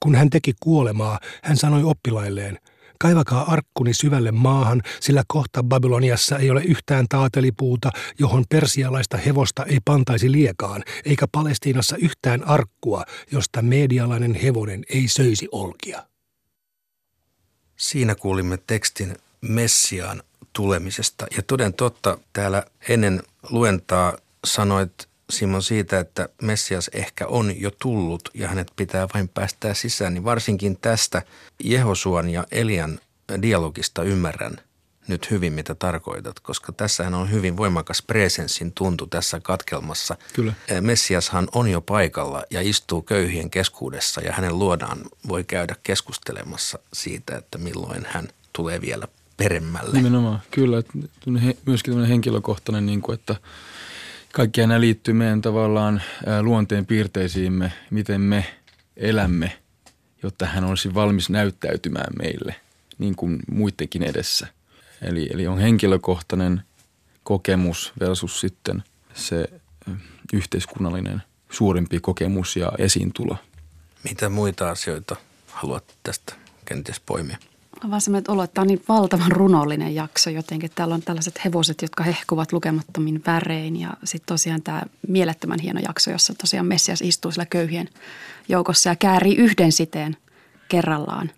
Kun 0.00 0.14
hän 0.14 0.30
teki 0.30 0.54
kuolemaa, 0.60 1.20
hän 1.42 1.56
sanoi 1.56 1.84
oppilailleen, 1.84 2.58
kaivakaa 2.98 3.52
arkkuni 3.52 3.94
syvälle 3.94 4.32
maahan, 4.32 4.82
sillä 5.00 5.22
kohta 5.26 5.62
Babyloniassa 5.62 6.38
ei 6.38 6.50
ole 6.50 6.62
yhtään 6.62 7.06
taatelipuuta, 7.08 7.90
johon 8.18 8.44
persialaista 8.48 9.16
hevosta 9.16 9.64
ei 9.64 9.78
pantaisi 9.84 10.32
liekaan, 10.32 10.82
eikä 11.04 11.26
Palestiinassa 11.32 11.96
yhtään 11.96 12.48
arkkua, 12.48 13.04
josta 13.32 13.62
medialainen 13.62 14.34
hevonen 14.34 14.84
ei 14.88 15.08
söisi 15.08 15.48
olkia. 15.52 16.06
Siinä 17.76 18.14
kuulimme 18.14 18.58
tekstin 18.66 19.16
Messiaan 19.40 20.22
tulemisesta. 20.52 21.26
Ja 21.36 21.42
toden 21.42 21.74
totta, 21.74 22.18
täällä 22.32 22.64
ennen 22.88 23.22
luentaa 23.50 24.18
sanoit 24.44 25.08
Simon 25.30 25.62
siitä, 25.62 25.98
että 25.98 26.28
Messias 26.42 26.90
ehkä 26.92 27.26
on 27.26 27.60
jo 27.60 27.70
tullut 27.70 28.28
ja 28.34 28.48
hänet 28.48 28.72
pitää 28.76 29.08
vain 29.14 29.28
päästää 29.28 29.74
sisään, 29.74 30.14
niin 30.14 30.24
varsinkin 30.24 30.78
tästä 30.80 31.22
Jehosuan 31.64 32.30
ja 32.30 32.46
Elian 32.50 33.00
dialogista 33.42 34.02
ymmärrän 34.02 34.56
nyt 35.08 35.30
hyvin, 35.30 35.52
mitä 35.52 35.74
tarkoitat, 35.74 36.40
koska 36.40 36.72
tässähän 36.72 37.14
on 37.14 37.30
hyvin 37.30 37.56
voimakas 37.56 38.02
presenssin 38.02 38.72
tuntu 38.72 39.06
tässä 39.06 39.40
katkelmassa. 39.40 40.16
Kyllä. 40.32 40.52
Messiashan 40.80 41.48
on 41.52 41.68
jo 41.68 41.80
paikalla 41.80 42.44
ja 42.50 42.60
istuu 42.62 43.02
köyhien 43.02 43.50
keskuudessa 43.50 44.20
ja 44.20 44.32
hänen 44.32 44.58
luodaan 44.58 44.98
voi 45.28 45.44
käydä 45.44 45.76
keskustelemassa 45.82 46.78
siitä, 46.92 47.36
että 47.36 47.58
milloin 47.58 48.06
hän 48.08 48.28
tulee 48.52 48.80
vielä 48.80 49.08
peremmälle. 49.36 49.92
Nimenomaan, 49.92 50.42
kyllä. 50.50 50.82
Myöskin 51.66 51.92
tämmöinen 51.92 52.10
henkilökohtainen, 52.10 52.86
niin 52.86 53.00
kuin, 53.00 53.14
että 53.14 53.36
kaikki 54.34 54.60
nämä 54.60 54.80
liittyy 54.80 55.14
meidän 55.14 55.42
tavallaan 55.42 56.02
luonteen 56.40 56.86
piirteisiimme, 56.86 57.72
miten 57.90 58.20
me 58.20 58.44
elämme, 58.96 59.58
jotta 60.22 60.46
hän 60.46 60.64
olisi 60.64 60.94
valmis 60.94 61.30
näyttäytymään 61.30 62.12
meille 62.18 62.56
niin 62.98 63.16
kuin 63.16 63.38
muidenkin 63.50 64.02
edessä. 64.02 64.46
Eli, 65.02 65.28
eli 65.32 65.46
on 65.46 65.58
henkilökohtainen 65.58 66.62
kokemus 67.24 67.92
versus 68.00 68.40
sitten 68.40 68.82
se 69.14 69.48
yhteiskunnallinen 70.32 71.22
suurempi 71.50 72.00
kokemus 72.00 72.56
ja 72.56 72.72
esiintulo. 72.78 73.36
Mitä 74.04 74.28
muita 74.28 74.70
asioita 74.70 75.16
haluat 75.46 75.84
tästä 76.02 76.34
kenties 76.64 77.00
poimia? 77.00 77.38
On 77.84 77.90
vaan 77.90 78.00
sellainen 78.00 78.30
olo, 78.30 78.42
että 78.42 78.54
tämä 78.54 78.62
on 78.62 78.68
niin 78.68 78.84
valtavan 78.88 79.32
runollinen 79.32 79.94
jakso 79.94 80.30
jotenkin. 80.30 80.70
Täällä 80.74 80.94
on 80.94 81.02
tällaiset 81.02 81.44
hevoset, 81.44 81.82
jotka 81.82 82.04
hehkuvat 82.04 82.52
lukemattomin 82.52 83.22
värein 83.26 83.80
ja 83.80 83.90
sitten 84.04 84.26
tosiaan 84.26 84.62
tämä 84.62 84.82
mielettömän 85.08 85.60
hieno 85.60 85.80
jakso, 85.80 86.10
jossa 86.10 86.34
tosiaan 86.34 86.66
Messias 86.66 87.02
istuu 87.02 87.30
sillä 87.30 87.46
köyhien 87.46 87.88
joukossa 88.48 88.88
ja 88.88 88.96
käärii 88.96 89.36
yhden 89.36 89.72
siteen 89.72 90.16
kerrallaan, 90.68 91.30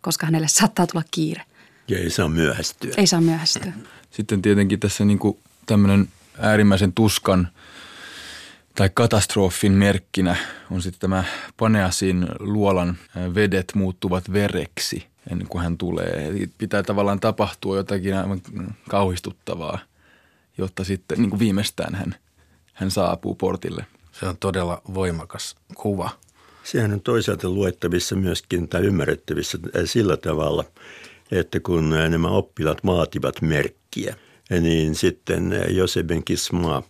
koska 0.00 0.26
hänelle 0.26 0.48
saattaa 0.48 0.86
tulla 0.86 1.04
kiire. 1.10 1.42
Ja 1.88 1.98
ei 1.98 2.10
saa 2.10 2.28
myöhästyä. 2.28 2.94
Ei 2.96 3.06
saa 3.06 3.20
myöhästyä. 3.20 3.72
Sitten 4.10 4.42
tietenkin 4.42 4.80
tässä 4.80 5.04
niin 5.04 5.18
kuin 5.18 5.38
tämmöinen 5.66 6.08
äärimmäisen 6.38 6.92
tuskan 6.92 7.48
tai 8.74 8.90
katastrofin 8.94 9.72
merkkinä 9.72 10.36
on 10.70 10.82
sitten 10.82 11.00
tämä 11.00 11.24
Paneasin 11.56 12.26
luolan 12.38 12.98
vedet 13.34 13.72
muuttuvat 13.74 14.32
vereksi– 14.32 15.06
ennen 15.30 15.48
kuin 15.48 15.62
hän 15.62 15.78
tulee. 15.78 16.26
Eli 16.28 16.50
pitää 16.58 16.82
tavallaan 16.82 17.20
tapahtua 17.20 17.76
jotakin 17.76 18.16
aivan 18.16 18.40
kauhistuttavaa, 18.88 19.78
jotta 20.58 20.84
sitten 20.84 21.18
niin 21.18 21.30
kuin 21.30 21.40
viimeistään 21.40 21.94
hän, 21.94 22.14
hän 22.72 22.90
saapuu 22.90 23.34
portille. 23.34 23.86
Se 24.12 24.26
on 24.26 24.36
todella 24.36 24.82
voimakas 24.94 25.56
kuva. 25.74 26.10
Sehän 26.64 26.92
on 26.92 27.00
toisaalta 27.00 27.48
luettavissa 27.48 28.16
myöskin 28.16 28.68
tai 28.68 28.82
ymmärrettävissä 28.82 29.58
sillä 29.84 30.16
tavalla, 30.16 30.64
että 31.30 31.60
kun 31.60 31.90
nämä 31.90 32.28
oppilaat 32.28 32.86
vaativat 32.86 33.42
merkkiä, 33.42 34.16
niin 34.60 34.94
sitten 34.94 35.52
Joseben 35.68 36.24
Kismaa 36.24 36.82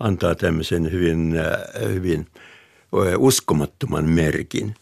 antaa 0.00 0.34
tämmöisen 0.34 0.92
hyvin, 0.92 1.34
hyvin 1.88 2.26
uskomattoman 3.18 4.04
merkin, 4.04 4.74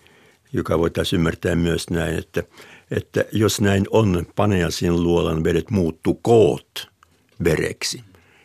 joka 0.53 0.79
voitaisiin 0.79 1.19
ymmärtää 1.19 1.57
myös 1.57 1.91
näin, 1.91 2.19
että– 2.19 2.43
että 2.97 3.25
jos 3.33 3.61
näin 3.61 3.87
on, 3.91 4.27
Paneasin 4.37 5.03
luolan 5.03 5.45
vedet 5.45 5.71
muuttuu 5.71 6.15
koot 6.15 6.91
vereksi. 7.45 8.05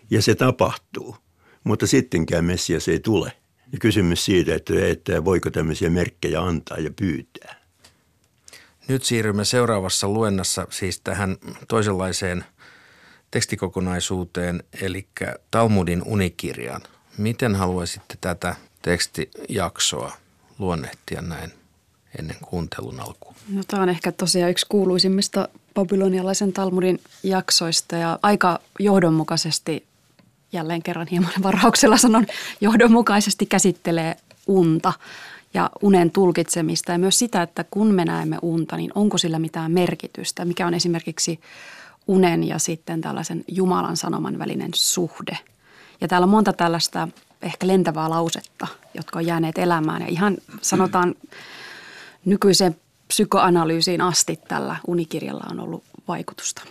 Ja 0.10 0.22
se 0.22 0.36
tapahtuu, 0.36 1.16
mutta 1.64 1.88
sittenkään 1.88 2.46
Messias 2.46 2.88
ei 2.88 3.00
tule. 3.00 3.34
Ja 3.72 3.78
kysymys 3.80 4.26
siitä, 4.26 4.56
että, 4.56 4.74
että 4.88 5.26
voiko 5.26 5.50
tämmöisiä 5.52 5.90
merkkejä 5.90 6.42
antaa 6.42 6.78
ja 6.78 6.92
pyytää. 6.92 7.56
Nyt 8.88 9.04
siirrymme 9.04 9.46
seuraavassa 9.46 10.08
luennassa 10.08 10.68
siis 10.70 11.02
tähän 11.02 11.38
toisenlaiseen 11.68 12.46
tekstikokonaisuuteen, 13.32 14.64
eli 14.82 15.08
Talmudin 15.52 16.04
unikirjaan. 16.06 16.82
Miten 17.18 17.56
haluaisitte 17.56 18.16
tätä 18.22 18.56
tekstijaksoa 18.82 20.12
luonnehtia 20.60 21.22
näin 21.22 21.59
ennen 22.20 22.38
kuuntelun 22.42 23.00
alkuun? 23.00 23.36
No, 23.50 23.64
tämä 23.68 23.84
on 23.84 23.90
ehkä 23.90 24.12
tosiaan 24.12 24.52
yksi 24.52 24.66
kuuluisimmista 24.70 25.48
babylonialaisen 25.74 26.54
Talmudin 26.54 27.00
jaksoista 27.24 27.96
ja 27.96 28.20
aika 28.22 28.60
johdonmukaisesti, 28.80 29.86
jälleen 30.52 30.84
kerran 30.84 31.08
hieman 31.12 31.32
varauksella 31.44 31.98
sanon, 31.98 32.26
johdonmukaisesti 32.62 33.46
käsittelee 33.46 34.16
unta 34.48 34.94
ja 35.54 35.70
unen 35.82 36.12
tulkitsemista 36.12 36.92
ja 36.92 36.98
myös 36.98 37.20
sitä, 37.20 37.42
että 37.42 37.66
kun 37.72 37.94
me 37.94 38.06
näemme 38.06 38.38
unta, 38.42 38.78
niin 38.78 38.92
onko 38.96 39.18
sillä 39.18 39.40
mitään 39.40 39.72
merkitystä, 39.72 40.46
mikä 40.46 40.68
on 40.68 40.74
esimerkiksi 40.74 41.40
unen 42.08 42.44
ja 42.44 42.60
sitten 42.60 43.02
tällaisen 43.02 43.44
Jumalan 43.48 43.98
sanoman 43.98 44.40
välinen 44.40 44.72
suhde. 44.74 45.38
Ja 46.02 46.08
täällä 46.08 46.26
on 46.26 46.30
monta 46.30 46.54
tällaista 46.54 47.08
ehkä 47.42 47.68
lentävää 47.68 48.10
lausetta, 48.10 48.68
jotka 48.94 49.20
on 49.20 49.26
jääneet 49.26 49.58
elämään 49.58 50.02
ja 50.02 50.08
ihan 50.08 50.38
sanotaan 50.62 51.16
nykyiseen 52.26 52.76
psykoanalyysiin 53.08 54.02
asti 54.02 54.40
tällä 54.48 54.76
unikirjalla 54.88 55.46
on 55.52 55.60
ollut 55.60 55.84
vaikutusta. 56.08 56.62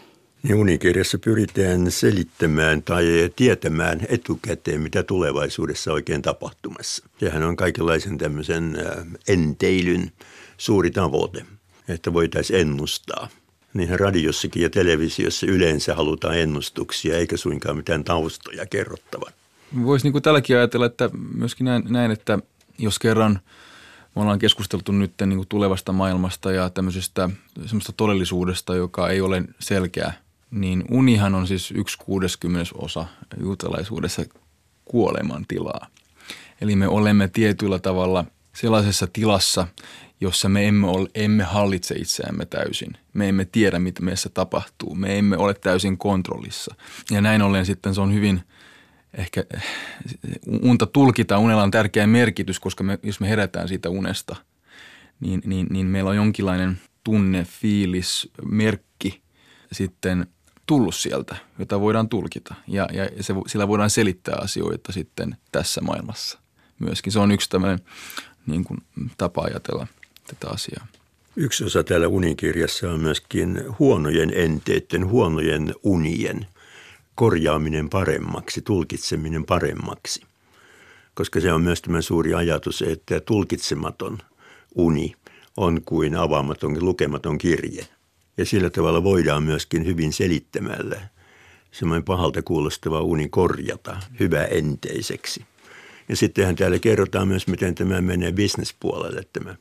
Niin 0.43 0.55
unikirjassa 0.55 1.19
pyritään 1.19 1.91
selittämään 1.91 2.83
tai 2.83 3.05
tietämään 3.37 4.01
etukäteen, 4.09 4.81
mitä 4.81 5.03
tulevaisuudessa 5.03 5.93
oikein 5.93 6.23
tapahtumassa. 6.23 7.05
Sehän 7.21 7.43
on 7.43 7.57
kaikenlaisen 7.57 8.19
tämmöisen 8.19 8.77
äh, 8.87 9.07
enteilyn 9.29 10.13
suuri 10.59 10.91
tavoite, 10.91 11.45
että 11.89 12.13
voitaisiin 12.13 12.61
ennustaa. 12.61 13.29
Niinhän 13.75 14.01
radiossakin 14.01 14.63
ja 14.63 14.71
televisiossa 14.71 15.47
yleensä 15.47 15.95
halutaan 15.95 16.39
ennustuksia, 16.39 17.19
eikä 17.19 17.37
suinkaan 17.37 17.77
mitään 17.77 18.05
taustoja 18.05 18.67
kerrottavan. 18.67 19.33
Voisi 19.85 20.11
niin 20.11 20.23
tälläkin 20.23 20.57
ajatella, 20.57 20.87
että 20.87 21.11
myöskin 21.35 21.65
näin, 21.65 21.85
näin, 21.89 22.11
että 22.11 22.39
jos 22.79 22.99
kerran– 22.99 23.39
me 24.19 24.23
ollaan 24.23 24.39
keskusteltu 24.39 24.93
nyt 24.93 25.13
niin 25.27 25.37
kuin 25.37 25.49
tulevasta 25.49 25.93
maailmasta 25.93 26.53
ja 26.53 26.71
tämmöisestä 26.71 27.31
semmoista 27.67 27.93
todellisuudesta, 27.93 28.75
joka 28.75 29.09
ei 29.09 29.21
ole 29.21 29.43
selkeä, 29.61 30.13
niin 30.51 30.85
unihan 30.91 31.35
on 31.35 31.47
siis 31.47 31.71
yksi 31.71 31.99
kuudeskymmenes 31.99 32.73
osa 32.73 33.07
juutalaisuudessa 33.41 34.23
kuoleman 34.85 35.45
tilaa. 35.49 35.87
Eli 36.61 36.77
me 36.77 36.89
olemme 36.89 37.29
tietyllä 37.29 37.79
tavalla 37.79 38.25
sellaisessa 38.55 39.07
tilassa, 39.07 39.69
jossa 40.21 40.49
me 40.49 40.69
emme, 40.69 40.87
ole, 40.87 41.09
emme 41.15 41.45
hallitse 41.45 41.95
itseämme 41.95 42.47
täysin. 42.47 42.93
Me 43.15 43.29
emme 43.29 43.45
tiedä, 43.45 43.79
mitä 43.79 44.03
meissä 44.03 44.29
tapahtuu. 44.29 44.95
Me 44.95 45.19
emme 45.19 45.37
ole 45.37 45.55
täysin 45.55 45.99
kontrollissa. 45.99 46.75
Ja 47.11 47.21
näin 47.21 47.43
ollen 47.43 47.67
sitten 47.67 47.95
se 47.95 48.01
on 48.01 48.15
hyvin– 48.15 48.41
ehkä 49.15 49.45
unta 50.63 50.87
tulkita, 50.87 51.39
unella 51.39 51.63
on 51.63 51.71
tärkeä 51.71 52.07
merkitys, 52.07 52.61
koska 52.61 52.85
me, 52.85 52.99
jos 53.03 53.21
me 53.21 53.29
herätään 53.29 53.69
siitä 53.69 53.91
unesta, 53.91 54.37
niin, 55.21 55.43
niin, 55.45 55.67
niin 55.71 55.87
meillä 55.87 56.11
on 56.11 56.17
jonkinlainen 56.17 56.81
tunne, 57.05 57.45
fiilis, 57.45 58.31
merkki 58.45 59.23
sitten 59.73 60.27
tullut 60.67 60.95
sieltä, 60.95 61.37
jota 61.59 61.81
voidaan 61.81 62.09
tulkita. 62.09 62.55
Ja, 62.67 62.89
ja 62.93 63.23
se, 63.23 63.35
sillä 63.47 63.69
voidaan 63.69 63.91
selittää 63.91 64.37
asioita 64.41 64.93
sitten 64.93 65.37
tässä 65.53 65.81
maailmassa 65.81 66.39
myöskin. 66.79 67.13
Se 67.13 67.19
on 67.19 67.33
yksi 67.33 67.51
tämmöinen 67.51 67.79
niin 68.47 68.65
kuin, 68.65 68.81
tapa 69.19 69.43
ajatella 69.43 69.87
tätä 70.27 70.49
asiaa. 70.49 70.87
Yksi 71.37 71.65
osa 71.65 71.85
täällä 71.85 72.09
unikirjassa 72.09 72.91
on 72.91 73.01
myöskin 73.01 73.65
huonojen 73.79 74.33
enteiden, 74.35 75.07
huonojen 75.07 75.75
unien– 75.83 76.47
korjaaminen 77.19 77.91
paremmaksi, 77.91 78.63
tulkitseminen 78.63 79.45
paremmaksi. 79.45 80.23
Koska 81.15 81.41
se 81.41 81.53
on 81.53 81.63
myös 81.63 81.83
tämä 81.83 82.03
suuri 82.03 82.35
ajatus, 82.35 82.83
että 82.83 83.21
tulkitsematon 83.21 84.19
uni 84.75 85.15
on 85.57 85.83
kuin 85.85 86.17
avaamaton, 86.17 86.85
lukematon 86.85 87.39
kirje. 87.39 87.87
Ja 88.37 88.45
sillä 88.45 88.71
tavalla 88.71 89.05
voidaan 89.05 89.43
myöskin 89.43 89.87
hyvin 89.87 90.13
selittämällä 90.13 91.01
semmoinen 91.73 92.05
pahalta 92.05 92.43
kuulostava 92.43 93.01
uni 93.01 93.29
korjata 93.29 93.97
hyväenteiseksi. 94.21 95.45
Ja 96.09 96.17
sittenhän 96.17 96.57
täällä 96.57 96.79
kerrotaan 96.79 97.29
myös, 97.29 97.47
miten 97.47 97.75
tämä 97.75 98.01
menee 98.01 98.33
bisnespuolelle, 98.33 99.23
tämä 99.33 99.57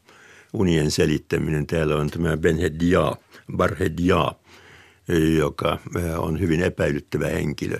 unien 0.53 0.91
selittäminen. 0.91 1.67
Täällä 1.67 1.95
on 1.95 2.09
tämä 2.09 2.37
Benhedia, 2.37 3.15
Barhedia, 3.55 4.31
joka 5.37 5.77
on 6.17 6.39
hyvin 6.39 6.61
epäilyttävä 6.61 7.27
henkilö 7.27 7.77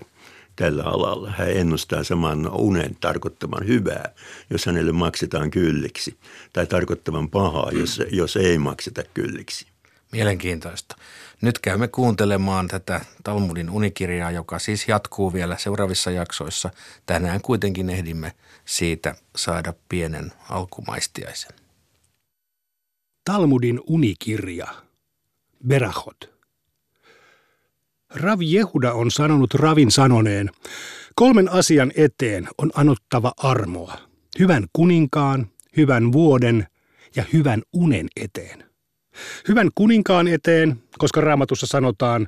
tällä 0.55 0.83
alalla. 0.83 1.31
Hän 1.31 1.51
ennustaa 1.51 2.03
saman 2.03 2.49
unen 2.51 2.97
tarkoittavan 3.01 3.67
hyvää, 3.67 4.13
jos 4.49 4.65
hänelle 4.65 4.91
maksetaan 4.91 5.51
kylliksi, 5.51 6.17
tai 6.53 6.67
tarkoittavan 6.67 7.29
pahaa, 7.29 7.71
jos, 7.71 8.01
jos 8.11 8.37
ei 8.37 8.57
makseta 8.57 9.03
kylliksi. 9.13 9.67
Mielenkiintoista. 10.11 10.95
Nyt 11.41 11.59
käymme 11.59 11.87
kuuntelemaan 11.87 12.67
tätä 12.67 13.01
Talmudin 13.23 13.69
unikirjaa, 13.69 14.31
joka 14.31 14.59
siis 14.59 14.87
jatkuu 14.87 15.33
vielä 15.33 15.57
seuraavissa 15.57 16.11
jaksoissa. 16.11 16.69
Tänään 17.05 17.41
kuitenkin 17.41 17.89
ehdimme 17.89 18.33
siitä 18.65 19.15
saada 19.35 19.73
pienen 19.89 20.31
alkumaistiaisen. 20.49 21.51
Talmudin 23.25 23.81
unikirja. 23.87 24.67
Berachot. 25.67 26.36
Rav 28.15 28.39
Jehuda 28.41 28.93
on 28.93 29.11
sanonut 29.11 29.53
Ravin 29.53 29.91
sanoneen, 29.91 30.49
kolmen 31.15 31.51
asian 31.51 31.91
eteen 31.95 32.47
on 32.57 32.71
anottava 32.75 33.31
armoa. 33.37 33.97
Hyvän 34.39 34.65
kuninkaan, 34.73 35.47
hyvän 35.77 36.11
vuoden 36.11 36.67
ja 37.15 37.23
hyvän 37.33 37.61
unen 37.73 38.07
eteen. 38.15 38.63
Hyvän 39.47 39.69
kuninkaan 39.75 40.27
eteen, 40.27 40.83
koska 40.97 41.21
raamatussa 41.21 41.67
sanotaan, 41.67 42.27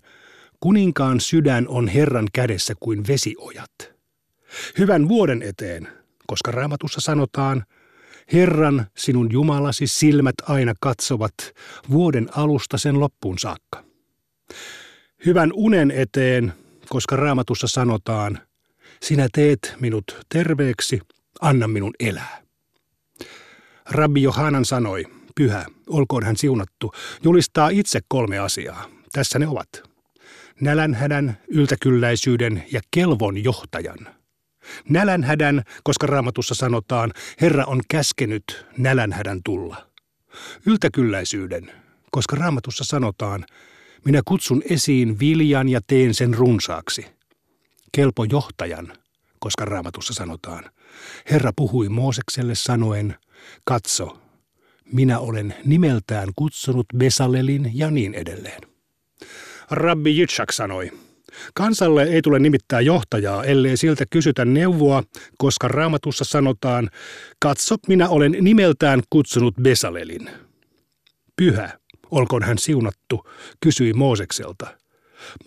kuninkaan 0.59 1.19
sydän 1.19 1.67
on 1.67 1.87
Herran 1.87 2.27
kädessä 2.33 2.73
kuin 2.79 3.07
vesiojat. 3.07 3.71
Hyvän 4.77 5.07
vuoden 5.07 5.41
eteen, 5.41 5.87
koska 6.27 6.51
raamatussa 6.51 7.01
sanotaan, 7.01 7.63
Herran, 8.33 8.85
sinun 8.97 9.31
Jumalasi 9.31 9.87
silmät 9.87 10.35
aina 10.43 10.73
katsovat 10.79 11.33
vuoden 11.91 12.29
alusta 12.35 12.77
sen 12.77 12.99
loppuun 12.99 13.39
saakka 13.39 13.83
hyvän 15.25 15.51
unen 15.53 15.91
eteen, 15.91 16.53
koska 16.89 17.15
raamatussa 17.15 17.67
sanotaan, 17.67 18.39
sinä 19.01 19.27
teet 19.33 19.75
minut 19.79 20.17
terveeksi, 20.29 21.01
anna 21.41 21.67
minun 21.67 21.93
elää. 21.99 22.41
Rabbi 23.89 24.21
Johanan 24.21 24.65
sanoi, 24.65 25.05
pyhä, 25.35 25.65
olkoon 25.87 26.23
hän 26.23 26.37
siunattu, 26.37 26.93
julistaa 27.23 27.69
itse 27.69 27.99
kolme 28.07 28.39
asiaa. 28.39 28.85
Tässä 29.11 29.39
ne 29.39 29.47
ovat. 29.47 29.69
Nälänhädän, 30.61 31.37
yltäkylläisyyden 31.47 32.63
ja 32.71 32.81
kelvon 32.91 33.43
johtajan. 33.43 33.99
Nälänhädän, 34.89 35.63
koska 35.83 36.07
raamatussa 36.07 36.55
sanotaan, 36.55 37.13
Herra 37.41 37.65
on 37.65 37.81
käskenyt 37.89 38.65
nälänhädän 38.77 39.39
tulla. 39.45 39.89
Yltäkylläisyyden, 40.65 41.71
koska 42.11 42.35
raamatussa 42.35 42.83
sanotaan, 42.83 43.45
minä 44.05 44.21
kutsun 44.25 44.61
esiin 44.69 45.19
viljan 45.19 45.69
ja 45.69 45.81
teen 45.87 46.13
sen 46.13 46.33
runsaaksi. 46.33 47.05
Kelpo 47.91 48.23
johtajan, 48.23 48.93
koska 49.39 49.65
raamatussa 49.65 50.13
sanotaan. 50.13 50.63
Herra 51.31 51.53
puhui 51.55 51.89
Moosekselle 51.89 52.55
sanoen, 52.55 53.15
katso, 53.65 54.21
minä 54.91 55.19
olen 55.19 55.55
nimeltään 55.65 56.29
kutsunut 56.35 56.85
Besalelin 56.97 57.71
ja 57.73 57.91
niin 57.91 58.13
edelleen. 58.13 58.61
Rabbi 59.71 60.17
Jitschak 60.17 60.51
sanoi, 60.51 60.91
Kansalle 61.53 62.03
ei 62.03 62.21
tule 62.21 62.39
nimittää 62.39 62.81
johtajaa, 62.81 63.43
ellei 63.43 63.77
siltä 63.77 64.05
kysytä 64.09 64.45
neuvoa, 64.45 65.03
koska 65.37 65.67
raamatussa 65.67 66.25
sanotaan, 66.25 66.89
katso, 67.39 67.75
minä 67.87 68.09
olen 68.09 68.37
nimeltään 68.41 69.01
kutsunut 69.09 69.55
Besalelin. 69.61 70.29
Pyhä, 71.35 71.79
olkoon 72.11 72.43
hän 72.43 72.57
siunattu, 72.57 73.27
kysyi 73.59 73.93
Moosekselta. 73.93 74.77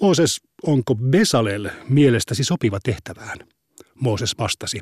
Mooses, 0.00 0.40
onko 0.62 0.94
Besalel 0.94 1.70
mielestäsi 1.88 2.44
sopiva 2.44 2.78
tehtävään? 2.82 3.38
Mooses 4.00 4.38
vastasi. 4.38 4.80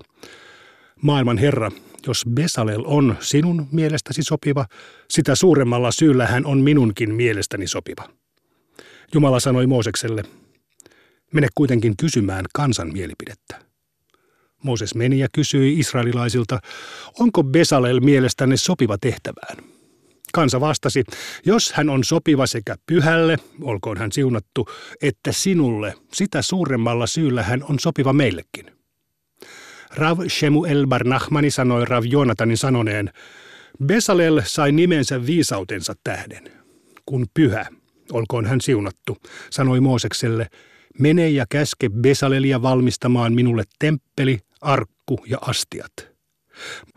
Maailman 1.03 1.38
Herra, 1.38 1.71
jos 2.07 2.25
Besalel 2.35 2.83
on 2.85 3.16
sinun 3.21 3.69
mielestäsi 3.73 4.23
sopiva, 4.23 4.66
sitä 5.11 5.35
suuremmalla 5.35 5.90
syyllä 5.90 6.27
hän 6.27 6.47
on 6.47 6.59
minunkin 6.59 7.14
mielestäni 7.14 7.66
sopiva. 7.66 8.09
Jumala 9.14 9.40
sanoi 9.40 9.66
Moosekselle, 9.66 10.23
mene 11.33 11.49
kuitenkin 11.55 11.97
kysymään 11.97 12.45
kansan 12.55 12.93
mielipidettä. 12.93 13.62
Mooses 14.62 14.95
meni 14.95 15.19
ja 15.19 15.29
kysyi 15.33 15.79
israelilaisilta, 15.79 16.59
onko 17.19 17.45
Besalel 17.45 18.01
mielestänne 18.01 18.57
sopiva 18.57 18.99
tehtävään? 18.99 19.70
Kansa 20.33 20.61
vastasi, 20.61 21.05
jos 21.47 21.73
hän 21.73 21.90
on 21.90 22.05
sopiva 22.05 22.47
sekä 22.47 22.77
pyhälle, 22.87 23.37
olkoon 23.62 23.97
hän 23.97 24.12
siunattu, 24.12 24.69
että 25.03 25.33
sinulle, 25.33 25.95
sitä 26.12 26.43
suuremmalla 26.43 27.07
syyllä 27.07 27.43
hän 27.43 27.64
on 27.64 27.79
sopiva 27.79 28.12
meillekin. 28.12 28.66
Rav 29.90 30.19
Shemuel 30.29 30.87
Barnahmani 30.87 31.51
sanoi 31.51 31.85
Rav 31.85 32.05
Joonatanin 32.05 32.57
sanoneen, 32.57 33.11
Besalel 33.85 34.43
sai 34.45 34.73
nimensä 34.73 35.27
viisautensa 35.27 35.95
tähden. 36.05 36.53
Kun 37.07 37.27
pyhä, 37.35 37.66
olkoon 38.12 38.47
hän 38.47 38.61
siunattu, 38.61 39.16
sanoi 39.51 39.81
Moosekselle, 39.81 40.47
mene 40.99 41.29
ja 41.29 41.47
käske 41.51 41.88
Besalelia 41.88 42.62
valmistamaan 42.62 43.33
minulle 43.33 43.62
temppeli, 43.79 44.38
arkku 44.61 45.19
ja 45.27 45.38
astiat. 45.40 45.93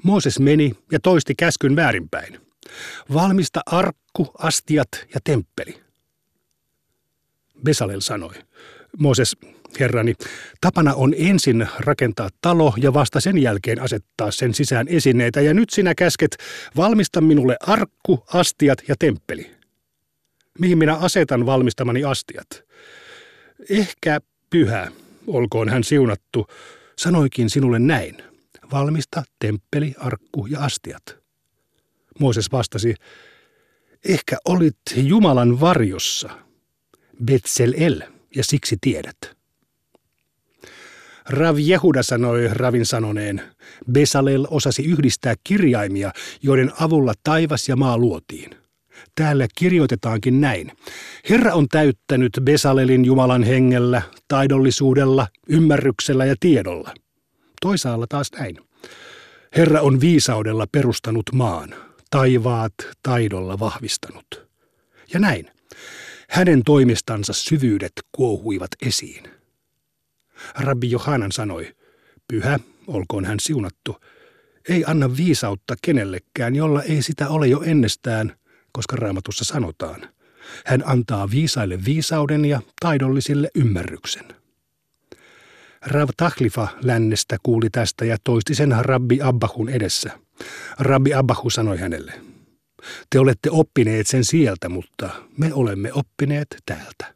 Mooses 0.03 0.39
meni 0.39 0.71
ja 0.91 0.99
toisti 0.99 1.33
käskyn 1.35 1.75
väärinpäin. 1.75 2.39
Valmista 3.13 3.61
arkku, 3.65 4.31
astiat 4.37 4.87
ja 5.13 5.19
temppeli. 5.23 5.83
Besalel 7.63 7.99
sanoi, 7.99 8.33
Mooses, 8.97 9.37
herrani, 9.79 10.13
tapana 10.61 10.93
on 10.93 11.13
ensin 11.17 11.67
rakentaa 11.79 12.29
talo 12.41 12.73
ja 12.77 12.93
vasta 12.93 13.21
sen 13.21 13.37
jälkeen 13.37 13.81
asettaa 13.81 14.31
sen 14.31 14.53
sisään 14.53 14.87
esineitä, 14.87 15.41
ja 15.41 15.53
nyt 15.53 15.69
sinä 15.69 15.95
käsket 15.95 16.37
valmista 16.75 17.21
minulle 17.21 17.57
arkku, 17.59 18.23
astiat 18.33 18.77
ja 18.87 18.95
temppeli. 18.99 19.51
Mihin 20.59 20.77
minä 20.77 20.95
asetan 20.95 21.45
valmistamani 21.45 22.03
astiat? 22.03 22.63
Ehkä 23.69 24.21
pyhä, 24.49 24.91
olkoon 25.27 25.69
hän 25.69 25.83
siunattu, 25.83 26.47
sanoikin 26.97 27.49
sinulle 27.49 27.79
näin. 27.79 28.17
Valmista 28.71 29.23
temppeli, 29.39 29.93
arkku 29.97 30.45
ja 30.45 30.59
astiat. 30.59 31.22
Mooses 32.19 32.51
vastasi, 32.51 32.95
ehkä 34.05 34.37
olit 34.45 34.77
Jumalan 34.95 35.59
varjossa, 35.59 36.29
Betsel 37.25 37.73
El, 37.77 38.01
ja 38.35 38.43
siksi 38.43 38.77
tiedät. 38.81 39.17
Rav 41.29 41.57
Jehuda 41.59 42.03
sanoi 42.03 42.49
Ravin 42.51 42.85
sanoneen, 42.85 43.41
Besalel 43.91 44.47
osasi 44.49 44.85
yhdistää 44.85 45.35
kirjaimia, 45.43 46.11
joiden 46.41 46.71
avulla 46.79 47.13
taivas 47.23 47.69
ja 47.69 47.75
maa 47.75 47.97
luotiin. 47.97 48.49
Täällä 49.15 49.47
kirjoitetaankin 49.55 50.41
näin. 50.41 50.71
Herra 51.29 51.53
on 51.53 51.67
täyttänyt 51.67 52.31
Besalelin 52.41 53.05
Jumalan 53.05 53.43
hengellä, 53.43 54.01
taidollisuudella, 54.27 55.27
ymmärryksellä 55.49 56.25
ja 56.25 56.35
tiedolla. 56.39 56.93
Toisaalla 57.61 58.05
taas 58.09 58.31
näin. 58.39 58.57
Herra 59.55 59.81
on 59.81 60.01
viisaudella 60.01 60.65
perustanut 60.71 61.25
maan, 61.33 61.75
taivaat 62.13 62.73
taidolla 63.03 63.59
vahvistanut. 63.59 64.47
Ja 65.13 65.19
näin. 65.19 65.51
Hänen 66.29 66.63
toimistansa 66.63 67.33
syvyydet 67.33 67.91
kuohuivat 68.11 68.69
esiin. 68.81 69.23
Rabbi 70.55 70.91
Johanan 70.91 71.31
sanoi, 71.31 71.75
pyhä, 72.27 72.59
olkoon 72.87 73.25
hän 73.25 73.39
siunattu, 73.39 73.97
ei 74.69 74.83
anna 74.87 75.17
viisautta 75.17 75.75
kenellekään, 75.81 76.55
jolla 76.55 76.81
ei 76.81 77.01
sitä 77.01 77.29
ole 77.29 77.47
jo 77.47 77.61
ennestään, 77.61 78.35
koska 78.71 78.95
raamatussa 78.95 79.45
sanotaan, 79.45 80.09
hän 80.65 80.83
antaa 80.85 81.31
viisaille 81.31 81.85
viisauden 81.85 82.45
ja 82.45 82.61
taidollisille 82.79 83.49
ymmärryksen. 83.55 84.25
Rav 85.81 86.09
Tahlifa 86.17 86.67
lännestä 86.83 87.37
kuuli 87.43 87.69
tästä 87.69 88.05
ja 88.05 88.17
toisti 88.23 88.55
sen 88.55 88.75
Rabbi 88.79 89.19
Abbahun 89.21 89.69
edessä. 89.69 90.19
Rabbi 90.79 91.13
Abbahu 91.13 91.49
sanoi 91.49 91.77
hänelle, 91.77 92.13
te 93.09 93.19
olette 93.19 93.51
oppineet 93.51 94.07
sen 94.07 94.25
sieltä, 94.25 94.69
mutta 94.69 95.09
me 95.37 95.53
olemme 95.53 95.93
oppineet 95.93 96.47
täältä. 96.65 97.13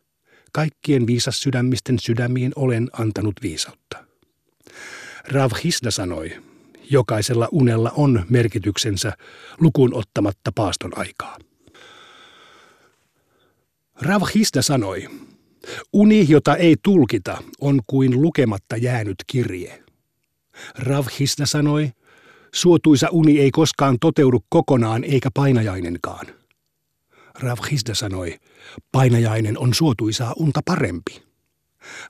Kaikkien 0.53 1.07
viisas 1.07 1.41
sydämisten 1.41 1.99
sydämiin 1.99 2.51
olen 2.55 2.89
antanut 2.93 3.35
viisautta. 3.41 4.03
Rav 5.27 5.51
Hisda 5.63 5.91
sanoi, 5.91 6.41
jokaisella 6.89 7.47
unella 7.51 7.91
on 7.95 8.25
merkityksensä 8.29 9.13
lukuun 9.59 9.93
ottamatta 9.93 10.51
paaston 10.55 10.97
aikaa. 10.97 11.37
Rav 14.01 14.21
Hisda 14.35 14.61
sanoi, 14.61 15.07
uni, 15.93 16.25
jota 16.29 16.55
ei 16.55 16.75
tulkita, 16.83 17.43
on 17.61 17.79
kuin 17.87 18.21
lukematta 18.21 18.77
jäänyt 18.77 19.15
kirje. 19.27 19.83
Rav 20.79 21.05
Hisda 21.19 21.45
sanoi, 21.45 21.91
suotuisa 22.57 23.07
uni 23.11 23.39
ei 23.39 23.51
koskaan 23.51 23.97
toteudu 23.99 24.45
kokonaan 24.49 25.03
eikä 25.03 25.29
painajainenkaan. 25.33 26.27
Rav 27.39 27.57
Hisda 27.71 27.95
sanoi, 27.95 28.39
painajainen 28.91 29.57
on 29.59 29.73
suotuisaa 29.73 30.33
unta 30.37 30.61
parempi. 30.65 31.21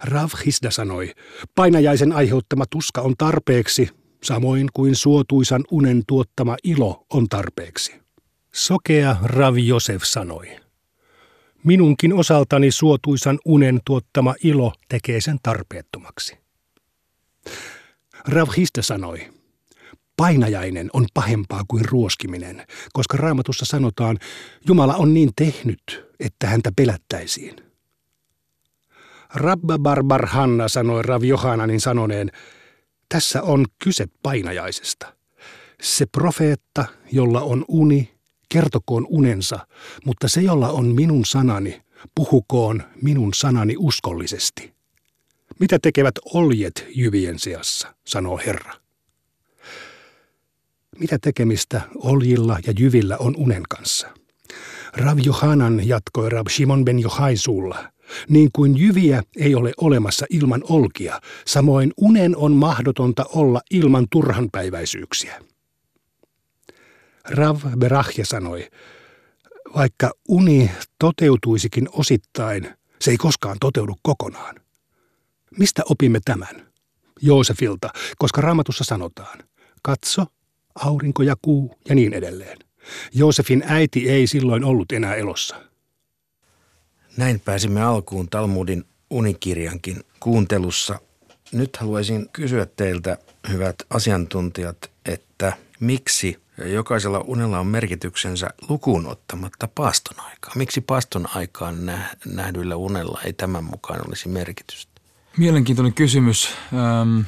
Rav 0.03 0.29
Hisda 0.45 0.71
sanoi, 0.71 1.13
painajaisen 1.55 2.11
aiheuttama 2.11 2.65
tuska 2.69 3.01
on 3.01 3.13
tarpeeksi, 3.17 3.89
samoin 4.23 4.67
kuin 4.73 4.95
suotuisan 4.95 5.63
unen 5.71 6.03
tuottama 6.07 6.55
ilo 6.63 7.05
on 7.13 7.29
tarpeeksi. 7.29 7.95
Sokea 8.53 9.15
Rav 9.23 9.57
Josef 9.57 10.03
sanoi, 10.03 10.47
minunkin 11.63 12.13
osaltani 12.13 12.71
suotuisan 12.71 13.39
unen 13.45 13.79
tuottama 13.85 14.35
ilo 14.43 14.73
tekee 14.89 15.21
sen 15.21 15.37
tarpeettomaksi. 15.43 16.37
Rav 18.27 18.47
Hisda 18.57 18.81
sanoi, 18.81 19.36
painajainen 20.17 20.89
on 20.93 21.05
pahempaa 21.13 21.63
kuin 21.67 21.85
ruoskiminen, 21.85 22.65
koska 22.93 23.17
raamatussa 23.17 23.65
sanotaan, 23.65 24.17
Jumala 24.67 24.95
on 24.95 25.13
niin 25.13 25.29
tehnyt, 25.35 26.05
että 26.19 26.47
häntä 26.47 26.71
pelättäisiin. 26.75 27.55
Rabba 29.33 29.79
Barbar 29.79 30.25
Hanna 30.25 30.67
sanoi 30.67 31.01
Rav 31.01 31.23
Johananin 31.23 31.81
sanoneen, 31.81 32.31
tässä 33.09 33.41
on 33.41 33.65
kyse 33.83 34.05
painajaisesta. 34.23 35.13
Se 35.81 36.05
profeetta, 36.05 36.85
jolla 37.11 37.41
on 37.41 37.65
uni, 37.67 38.17
kertokoon 38.49 39.07
unensa, 39.09 39.67
mutta 40.05 40.27
se, 40.27 40.41
jolla 40.41 40.69
on 40.69 40.85
minun 40.85 41.25
sanani, 41.25 41.81
puhukoon 42.15 42.83
minun 43.01 43.33
sanani 43.33 43.75
uskollisesti. 43.77 44.73
Mitä 45.59 45.79
tekevät 45.79 46.15
oljet 46.33 46.85
jyvien 46.95 47.39
seassa, 47.39 47.95
sanoo 48.07 48.39
Herra. 48.45 48.86
Mitä 50.99 51.17
tekemistä 51.21 51.81
oljilla 51.95 52.57
ja 52.67 52.73
jyvillä 52.79 53.17
on 53.17 53.35
unen 53.35 53.63
kanssa? 53.69 54.07
Rav 54.93 55.17
Johanan 55.23 55.87
jatkoi 55.87 56.29
Rav 56.29 56.45
Shimon 56.49 56.85
ben 56.85 56.99
Johai 56.99 57.37
suulla. 57.37 57.91
Niin 58.29 58.49
kuin 58.53 58.77
jyviä 58.77 59.23
ei 59.37 59.55
ole 59.55 59.73
olemassa 59.77 60.25
ilman 60.29 60.63
olkia, 60.69 61.21
samoin 61.45 61.93
unen 61.97 62.37
on 62.37 62.51
mahdotonta 62.51 63.25
olla 63.33 63.61
ilman 63.71 64.07
turhanpäiväisyyksiä. 64.11 65.41
Rav 67.29 67.61
Berahja 67.77 68.25
sanoi, 68.25 68.67
vaikka 69.75 70.11
uni 70.27 70.71
toteutuisikin 70.99 71.89
osittain, 71.91 72.69
se 73.01 73.11
ei 73.11 73.17
koskaan 73.17 73.57
toteudu 73.59 73.95
kokonaan. 74.01 74.55
Mistä 75.57 75.81
opimme 75.89 76.19
tämän? 76.25 76.67
Joosefilta, 77.21 77.89
koska 78.17 78.41
raamatussa 78.41 78.83
sanotaan, 78.83 79.39
katso, 79.81 80.25
aurinko 80.83 81.23
ja 81.23 81.35
kuu 81.41 81.77
ja 81.89 81.95
niin 81.95 82.13
edelleen. 82.13 82.57
Joosefin 83.13 83.63
äiti 83.67 84.09
ei 84.09 84.27
silloin 84.27 84.63
ollut 84.63 84.91
enää 84.91 85.15
elossa. 85.15 85.55
Näin 87.17 87.39
pääsimme 87.39 87.83
alkuun 87.83 88.29
Talmudin 88.29 88.83
unikirjankin 89.09 90.03
kuuntelussa. 90.19 90.99
Nyt 91.51 91.77
haluaisin 91.77 92.29
kysyä 92.33 92.65
teiltä, 92.65 93.17
hyvät 93.49 93.75
asiantuntijat, 93.89 94.91
että 95.05 95.53
miksi 95.79 96.37
jokaisella 96.65 97.19
unella 97.19 97.59
on 97.59 97.67
merkityksensä 97.67 98.49
lukuun 98.69 99.07
ottamatta 99.07 99.67
paaston 99.75 100.19
aikaa? 100.19 100.51
Miksi 100.55 100.81
paaston 100.81 101.27
aikaan 101.35 101.91
nähdyillä 102.25 102.75
unella 102.75 103.21
ei 103.25 103.33
tämän 103.33 103.63
mukaan 103.63 104.07
olisi 104.07 104.29
merkitystä? 104.29 104.91
Mielenkiintoinen 105.37 105.93
kysymys. 105.93 106.49
Ähm, 106.73 107.19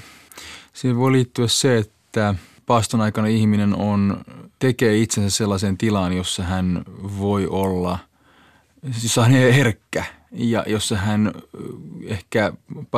siihen 0.74 0.98
voi 0.98 1.12
liittyä 1.12 1.48
se, 1.48 1.78
että 1.78 2.36
paaston 2.70 3.02
aikana 3.02 3.28
ihminen 3.28 3.76
on, 3.76 4.24
tekee 4.60 4.98
itsensä 4.98 5.38
sellaiseen 5.38 5.78
tilaan, 5.78 6.14
jossa 6.14 6.44
hän 6.44 6.84
voi 7.20 7.48
olla, 7.48 8.00
siis 8.92 9.16
hän 9.16 9.26
on 9.26 9.32
herkkä 9.54 10.04
ja 10.32 10.64
jossa 10.68 10.96
hän 10.96 11.32
ehkä, 12.06 12.54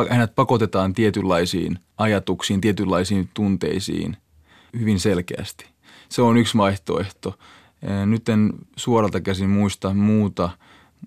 hänet 0.09 0.35
pakotetaan 0.35 0.93
tietynlaisiin 0.93 1.79
ajatuksiin, 1.97 2.61
tietynlaisiin 2.61 3.29
tunteisiin 3.33 4.17
hyvin 4.79 4.99
selkeästi. 4.99 5.65
Se 6.09 6.21
on 6.21 6.37
yksi 6.37 6.57
vaihtoehto. 6.57 7.39
Nyt 8.05 8.29
en 8.29 8.53
suoralta 8.75 9.21
käsin 9.21 9.49
muista 9.49 9.93
muuta 9.93 10.49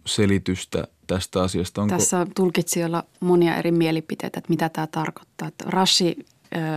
selitystä 0.07 0.88
tästä 1.07 1.42
asiasta. 1.42 1.83
Onko... 1.83 1.94
Tässä 1.96 2.27
tulkitsijoilla 2.37 3.05
monia 3.20 3.57
eri 3.57 3.72
mielipiteitä, 3.72 4.38
että 4.38 4.50
mitä 4.50 4.68
tämä 4.68 4.87
tarkoittaa. 4.87 5.50
Rashi 5.64 6.27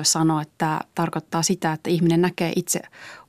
sanoi, 0.03 0.41
että 0.41 0.53
tämä 0.57 0.79
tarkoittaa 0.95 1.43
sitä, 1.43 1.73
että 1.73 1.89
ihminen 1.89 2.21
näkee 2.21 2.53
itse 2.55 2.79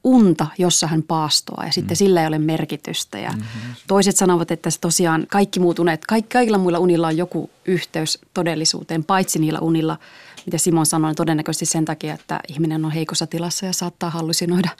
unta, 0.04 0.46
jossa 0.58 0.86
hän 0.86 1.02
paastoa 1.02 1.64
ja 1.64 1.72
sitten 1.72 1.94
mm. 1.94 1.98
sillä 1.98 2.20
ei 2.20 2.26
ole 2.26 2.38
merkitystä. 2.38 3.18
Ja 3.18 3.30
mm-hmm. 3.30 3.74
Toiset 3.86 4.16
sanovat, 4.16 4.50
että 4.50 4.70
se 4.70 4.80
tosiaan 4.80 5.26
kaikki 5.30 5.60
muut 5.60 5.78
unet, 5.78 6.06
kaikki, 6.06 6.32
kaikilla 6.32 6.58
muilla 6.58 6.78
unilla 6.78 7.06
on 7.06 7.16
joku 7.16 7.50
yhteys 7.64 8.18
todellisuuteen, 8.34 9.04
paitsi 9.04 9.38
niillä 9.38 9.60
unilla, 9.60 9.98
mitä 10.46 10.58
Simon 10.58 10.86
sanoi, 10.86 11.14
todennäköisesti 11.14 11.66
sen 11.66 11.84
takia, 11.84 12.14
että 12.14 12.40
ihminen 12.48 12.84
on 12.84 12.90
heikossa 12.90 13.26
tilassa 13.26 13.66
ja 13.66 13.72
saattaa 13.72 14.10
hallusinoida 14.10 14.70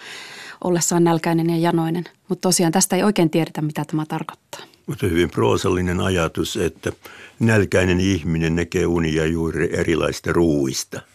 ollessaan 0.65 1.05
nälkäinen 1.05 1.51
ja 1.51 1.57
janoinen. 1.57 2.05
Mutta 2.29 2.49
tosiaan 2.49 2.73
tästä 2.73 2.97
ei 2.97 3.03
oikein 3.03 3.31
tiedetä, 3.31 3.63
mitä 3.63 3.85
tämä 3.85 4.07
tarkoittaa. 4.07 4.61
Mutta 4.87 5.07
hyvin 5.07 5.31
proosallinen 5.31 6.01
ajatus, 6.01 6.57
että 6.57 6.93
nälkäinen 7.39 8.01
ihminen 8.01 8.57
näkee 8.57 8.87
unia 8.87 9.27
juuri 9.27 9.69
erilaista 9.73 10.33
ruuista– 10.33 11.01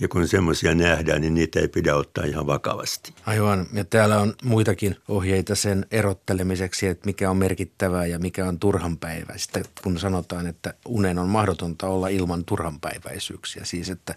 ja 0.00 0.08
kun 0.08 0.28
semmoisia 0.28 0.74
nähdään, 0.74 1.20
niin 1.20 1.34
niitä 1.34 1.60
ei 1.60 1.68
pidä 1.68 1.96
ottaa 1.96 2.24
ihan 2.24 2.46
vakavasti. 2.46 3.14
Aivan. 3.26 3.66
Ja 3.72 3.84
täällä 3.84 4.20
on 4.20 4.34
muitakin 4.44 4.96
ohjeita 5.08 5.54
sen 5.54 5.86
erottelemiseksi, 5.90 6.86
että 6.86 7.06
mikä 7.06 7.30
on 7.30 7.36
merkittävää 7.36 8.06
ja 8.06 8.18
mikä 8.18 8.48
on 8.48 8.58
turhanpäiväistä. 8.58 9.60
Kun 9.82 9.98
sanotaan, 9.98 10.46
että 10.46 10.74
unen 10.88 11.18
on 11.18 11.28
mahdotonta 11.28 11.86
olla 11.86 12.08
ilman 12.08 12.44
turhanpäiväisyyksiä. 12.44 13.64
Siis, 13.64 13.90
että 13.90 14.14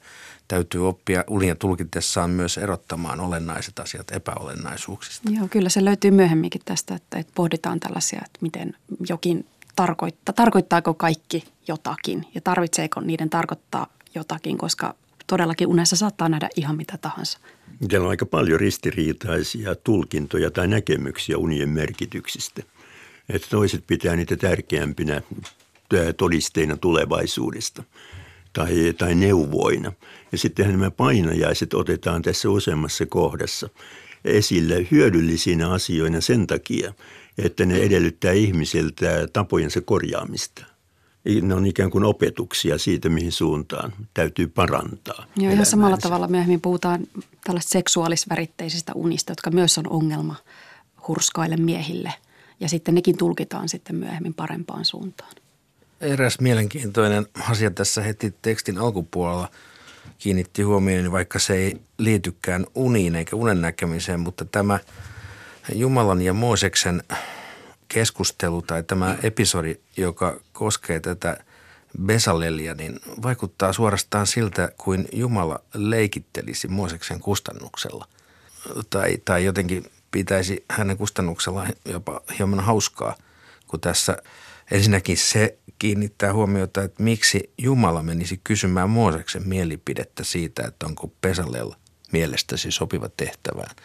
täytyy 0.48 0.88
oppia 0.88 1.24
unia 1.28 1.56
tulkitessaan 1.56 2.30
myös 2.30 2.58
erottamaan 2.58 3.20
olennaiset 3.20 3.80
asiat 3.80 4.12
epäolennaisuuksista. 4.12 5.30
Joo, 5.32 5.48
kyllä 5.48 5.70
se 5.70 5.86
löytyy 5.86 6.12
myöhemminkin 6.12 6.62
tästä, 6.66 6.96
että, 6.96 7.20
että 7.20 7.32
pohditaan 7.36 7.80
tällaisia, 7.80 8.22
että 8.26 8.40
miten 8.42 8.76
jokin 9.10 9.46
tarkoittaa, 9.76 10.34
tarkoittaako 10.34 10.94
kaikki 10.94 11.44
jotakin 11.68 12.26
ja 12.36 12.42
tarvitseeko 12.42 13.02
niiden 13.02 13.30
tarkoittaa 13.30 13.88
jotakin, 14.16 14.58
koska 14.58 14.96
todellakin 15.32 15.68
unessa 15.68 15.96
saattaa 15.96 16.30
nähdä 16.30 16.50
ihan 16.56 16.78
mitä 16.78 16.98
tahansa. 16.98 17.40
Täällä 17.90 18.06
on 18.06 18.10
aika 18.10 18.26
paljon 18.26 18.60
ristiriitaisia 18.60 19.76
tulkintoja 19.76 20.52
tai 20.52 20.68
näkemyksiä 20.68 21.38
unien 21.38 21.70
merkityksistä. 21.70 22.64
Että 23.30 23.48
toiset 23.50 23.84
pitää 23.88 24.16
niitä 24.16 24.38
tärkeämpinä 24.38 25.22
todisteina 26.18 26.78
tulevaisuudesta 26.78 27.84
tai, 28.54 28.94
tai 28.98 29.16
neuvoina. 29.16 29.92
Ja 30.32 30.38
sittenhän 30.38 30.80
nämä 30.80 30.92
painajaiset 30.92 31.74
otetaan 31.74 32.22
tässä 32.22 32.50
useammassa 32.50 33.06
kohdassa 33.06 33.70
esille 34.26 34.88
hyödyllisinä 34.92 35.72
asioina 35.72 36.22
sen 36.22 36.48
takia, 36.48 36.94
että 37.38 37.66
ne 37.66 37.78
edellyttää 37.78 38.32
ihmisiltä 38.32 39.28
tapojensa 39.34 39.82
korjaamista 39.82 40.71
ne 41.42 41.56
on 41.56 41.66
ikään 41.66 41.92
kuin 41.92 42.04
opetuksia 42.04 42.78
siitä, 42.78 43.10
mihin 43.10 43.32
suuntaan 43.32 43.94
täytyy 44.14 44.48
parantaa. 44.48 45.26
Joo, 45.36 45.54
ihan 45.54 45.66
samalla 45.66 45.98
tavalla 45.98 46.28
myöhemmin 46.28 46.62
puhutaan 46.62 47.08
tällaista 47.44 47.70
seksuaalisväritteisistä 47.70 48.92
unista, 48.96 49.32
jotka 49.32 49.52
myös 49.52 49.78
on 49.78 49.90
ongelma 49.90 50.36
hurskaille 51.08 51.58
miehille. 51.58 52.14
Ja 52.60 52.70
sitten 52.70 52.96
nekin 52.96 53.18
tulkitaan 53.18 53.70
sitten 53.70 53.96
myöhemmin 53.96 54.34
parempaan 54.34 54.86
suuntaan. 54.86 55.32
Eräs 56.02 56.40
mielenkiintoinen 56.40 57.28
asia 57.50 57.72
tässä 57.72 58.02
heti 58.02 58.34
tekstin 58.42 58.78
alkupuolella 58.78 59.50
kiinnitti 60.18 60.62
huomioon, 60.62 61.12
vaikka 61.12 61.40
se 61.40 61.56
ei 61.56 61.82
liitykään 61.98 62.66
uniin 62.76 63.16
eikä 63.16 63.36
unen 63.36 63.62
näkemiseen, 63.62 64.20
mutta 64.20 64.46
tämä 64.46 64.80
Jumalan 65.76 66.22
ja 66.22 66.34
Mooseksen 66.34 67.04
keskustelu 67.94 68.62
tai 68.62 68.84
tämä 68.84 69.18
episodi, 69.24 69.76
joka 69.98 70.40
koskee 70.54 71.00
tätä 71.00 71.38
Besalelia, 72.06 72.74
niin 72.74 73.00
vaikuttaa 73.22 73.74
suorastaan 73.74 74.28
siltä, 74.28 74.72
kuin 74.78 75.08
Jumala 75.14 75.60
leikittelisi 75.74 76.68
Mooseksen 76.68 77.20
kustannuksella. 77.20 78.08
Tai, 78.90 79.18
tai 79.26 79.46
jotenkin 79.46 79.92
pitäisi 80.12 80.66
hänen 80.70 80.98
kustannuksella 80.98 81.68
jopa 81.86 82.22
hieman 82.40 82.60
hauskaa, 82.60 83.16
kun 83.68 83.80
tässä 83.80 84.18
ensinnäkin 84.72 85.18
se 85.18 85.58
kiinnittää 85.80 86.34
huomiota, 86.34 86.84
että 86.84 87.04
miksi 87.04 87.54
Jumala 87.58 88.04
menisi 88.04 88.42
kysymään 88.44 88.90
Mooseksen 88.90 89.48
mielipidettä 89.48 90.24
siitä, 90.24 90.64
että 90.68 90.86
onko 90.86 91.12
Besalel 91.22 91.72
mielestäsi 92.12 92.72
sopiva 92.72 93.10
tehtävään. 93.18 93.76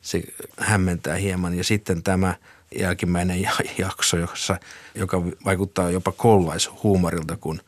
Se 0.00 0.22
hämmentää 0.58 1.16
hieman. 1.16 1.54
Ja 1.54 1.64
sitten 1.64 2.02
tämä– 2.02 2.34
jälkimmäinen 2.76 3.48
jakso, 3.78 4.16
jossa, 4.16 4.56
joka 4.94 5.24
vaikuttaa 5.44 5.90
jopa 5.90 6.12
koululaishuumorilta, 6.12 7.36
kun 7.36 7.60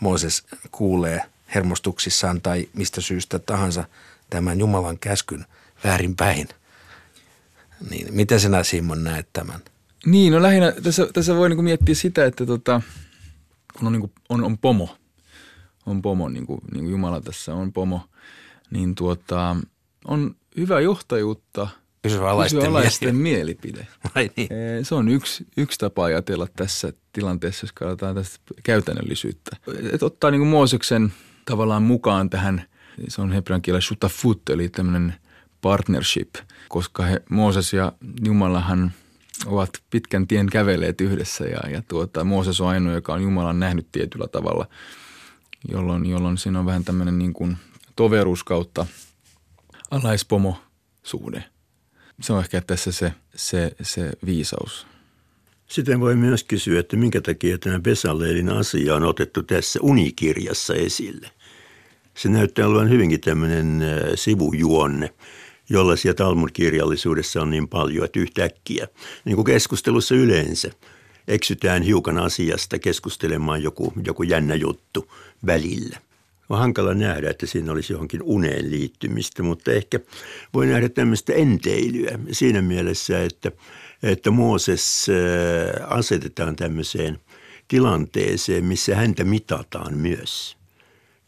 Mooses 0.00 0.44
kuulee 0.70 1.22
hermostuksissaan 1.54 2.40
tai 2.40 2.68
mistä 2.74 3.00
syystä 3.00 3.38
tahansa 3.38 3.84
tämän 4.30 4.58
Jumalan 4.58 4.98
käskyn 4.98 5.46
väärinpäin. 5.84 6.48
Niin, 7.90 8.14
miten 8.14 8.40
sinä 8.40 8.62
Simon 8.62 9.04
näet 9.04 9.28
tämän? 9.32 9.60
Niin, 10.06 10.32
no 10.32 10.42
lähinnä 10.42 10.72
tässä, 10.82 11.08
tässä 11.12 11.34
voi 11.34 11.48
niinku 11.48 11.62
miettiä 11.62 11.94
sitä, 11.94 12.24
että 12.24 12.46
tota, 12.46 12.82
kun 13.78 13.86
on, 13.86 13.92
niinku, 13.92 14.10
on, 14.28 14.44
on 14.44 14.58
pomo, 14.58 14.96
on 15.86 16.02
pomo, 16.02 16.28
niin 16.28 16.46
kuin, 16.46 16.60
niin 16.72 16.84
kuin 16.84 16.90
Jumala 16.90 17.20
tässä 17.20 17.54
on 17.54 17.72
pomo, 17.72 18.00
niin 18.70 18.94
tuota, 18.94 19.56
on 20.04 20.36
hyvä 20.56 20.80
johtajuutta– 20.80 21.68
Pysyväalaisten, 22.02 22.60
Pysyväalaisten 22.60 23.16
mielipide. 23.16 23.86
Vai 24.14 24.30
niin? 24.36 24.48
Se 24.82 24.94
on 24.94 25.08
yksi, 25.08 25.46
yksi 25.56 25.78
tapa 25.78 26.04
ajatella 26.04 26.46
tässä 26.56 26.92
tilanteessa, 27.12 27.64
jos 27.64 27.72
katsotaan 27.72 28.14
tästä 28.14 28.38
käytännöllisyyttä. 28.62 29.56
Et 29.92 30.02
ottaa 30.02 30.30
niin 30.30 30.40
kuin 30.40 30.48
Mooseksen 30.48 31.12
tavallaan 31.44 31.82
mukaan 31.82 32.30
tähän, 32.30 32.64
se 33.08 33.22
on 33.22 33.32
hebrean 33.32 33.62
kielellä 33.62 33.80
shutafut, 33.80 34.50
eli 34.50 34.68
tämmöinen 34.68 35.14
partnership, 35.60 36.34
koska 36.68 37.02
he, 37.02 37.22
Mooses 37.30 37.72
ja 37.72 37.92
Jumalahan 38.24 38.92
ovat 39.46 39.70
pitkän 39.90 40.26
tien 40.26 40.46
käveleet 40.46 41.00
yhdessä 41.00 41.44
ja, 41.44 41.70
ja 41.70 41.82
tuota, 41.88 42.24
Mooses 42.24 42.60
on 42.60 42.68
ainoa, 42.68 42.92
joka 42.92 43.12
on 43.12 43.22
Jumalan 43.22 43.60
nähnyt 43.60 43.86
tietyllä 43.92 44.28
tavalla, 44.28 44.66
jolloin, 45.72 46.06
jolloin 46.06 46.38
siinä 46.38 46.58
on 46.58 46.66
vähän 46.66 46.84
tämmöinen 46.84 47.18
niin 47.18 47.32
kuin 47.32 47.56
toveruus 47.96 48.44
kautta 48.44 48.86
alaispomo 49.90 50.56
suhde 51.02 51.44
se 52.20 52.32
on 52.32 52.40
ehkä 52.40 52.60
tässä 52.60 52.92
se, 52.92 53.12
se, 53.34 53.72
se 53.82 54.10
viisaus. 54.26 54.86
Sitten 55.66 56.00
voi 56.00 56.16
myös 56.16 56.44
kysyä, 56.44 56.80
että 56.80 56.96
minkä 56.96 57.20
takia 57.20 57.58
tämä 57.58 57.78
Besaleelin 57.78 58.48
asia 58.48 58.94
on 58.94 59.04
otettu 59.04 59.42
tässä 59.42 59.78
unikirjassa 59.82 60.74
esille. 60.74 61.30
Se 62.14 62.28
näyttää 62.28 62.66
olevan 62.66 62.90
hyvinkin 62.90 63.20
tämmöinen 63.20 63.82
äh, 63.82 64.10
sivujuonne, 64.14 65.14
jollaisia 65.68 66.14
Talmud-kirjallisuudessa 66.14 67.42
on 67.42 67.50
niin 67.50 67.68
paljon, 67.68 68.04
että 68.04 68.20
yhtäkkiä, 68.20 68.88
niin 69.24 69.36
kuin 69.36 69.46
keskustelussa 69.46 70.14
yleensä, 70.14 70.70
eksytään 71.28 71.82
hiukan 71.82 72.18
asiasta 72.18 72.78
keskustelemaan 72.78 73.62
joku, 73.62 73.92
joku 74.04 74.22
jännä 74.22 74.54
juttu 74.54 75.12
välillä– 75.46 75.98
on 76.50 76.58
hankala 76.58 76.94
nähdä, 76.94 77.30
että 77.30 77.46
siinä 77.46 77.72
olisi 77.72 77.92
johonkin 77.92 78.22
uneen 78.22 78.70
liittymistä, 78.70 79.42
mutta 79.42 79.72
ehkä 79.72 80.00
voi 80.54 80.66
nähdä 80.66 80.88
tämmöistä 80.88 81.32
enteilyä 81.32 82.18
siinä 82.32 82.62
mielessä, 82.62 83.22
että, 83.22 83.52
että 84.02 84.30
Mooses 84.30 85.06
äh, 85.08 85.92
asetetaan 85.92 86.56
tämmöiseen 86.56 87.18
tilanteeseen, 87.68 88.64
missä 88.64 88.96
häntä 88.96 89.24
mitataan 89.24 89.98
myös. 89.98 90.56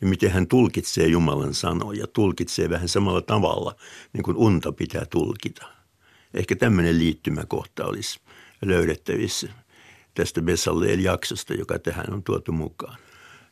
Ja 0.00 0.06
miten 0.06 0.30
hän 0.30 0.46
tulkitsee 0.46 1.06
Jumalan 1.06 1.54
sanoja, 1.54 2.06
tulkitsee 2.06 2.70
vähän 2.70 2.88
samalla 2.88 3.22
tavalla, 3.22 3.74
niin 4.12 4.22
kuin 4.22 4.36
unta 4.36 4.72
pitää 4.72 5.04
tulkita. 5.10 5.66
Ehkä 6.34 6.56
tämmöinen 6.56 6.98
liittymäkohta 6.98 7.84
olisi 7.84 8.20
löydettävissä 8.64 9.48
tästä 10.14 10.40
Bessaleel-jaksosta, 10.40 11.54
joka 11.54 11.78
tähän 11.78 12.12
on 12.12 12.22
tuotu 12.22 12.52
mukaan. 12.52 12.96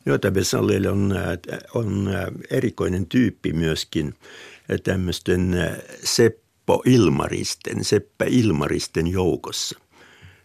Joita 0.05 0.31
Bessalel 0.31 0.85
on, 0.85 1.13
äh, 1.17 1.59
on 1.73 2.07
äh, 2.07 2.25
erikoinen 2.51 3.05
tyyppi 3.05 3.53
myöskin 3.53 4.07
äh, 4.71 4.77
tämmöisten 4.83 5.55
Seppo 6.03 6.83
Ilmaristen, 6.85 7.83
Seppä 7.83 8.25
Ilmaristen 8.27 9.07
joukossa, 9.07 9.79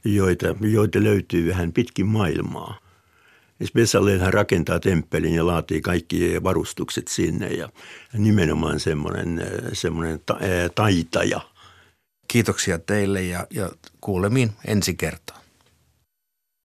joita, 0.04 0.46
joita 0.60 1.02
löytyy 1.02 1.48
vähän 1.48 1.72
pitkin 1.72 2.06
maailmaa. 2.06 2.78
Bessalel 3.74 4.18
hän 4.18 4.34
rakentaa 4.34 4.80
temppelin 4.80 5.34
ja 5.34 5.46
laatii 5.46 5.80
kaikki 5.80 6.42
varustukset 6.42 7.08
sinne 7.08 7.48
ja 7.48 7.68
nimenomaan 8.12 8.80
semmoinen, 8.80 9.46
semmoinen 9.72 10.20
ta, 10.26 10.38
taitaja. 10.74 11.40
Kiitoksia 12.28 12.78
teille 12.78 13.22
ja, 13.22 13.46
ja 13.50 13.70
kuulemiin 14.00 14.52
ensi 14.66 14.94
kertaa. 14.94 15.45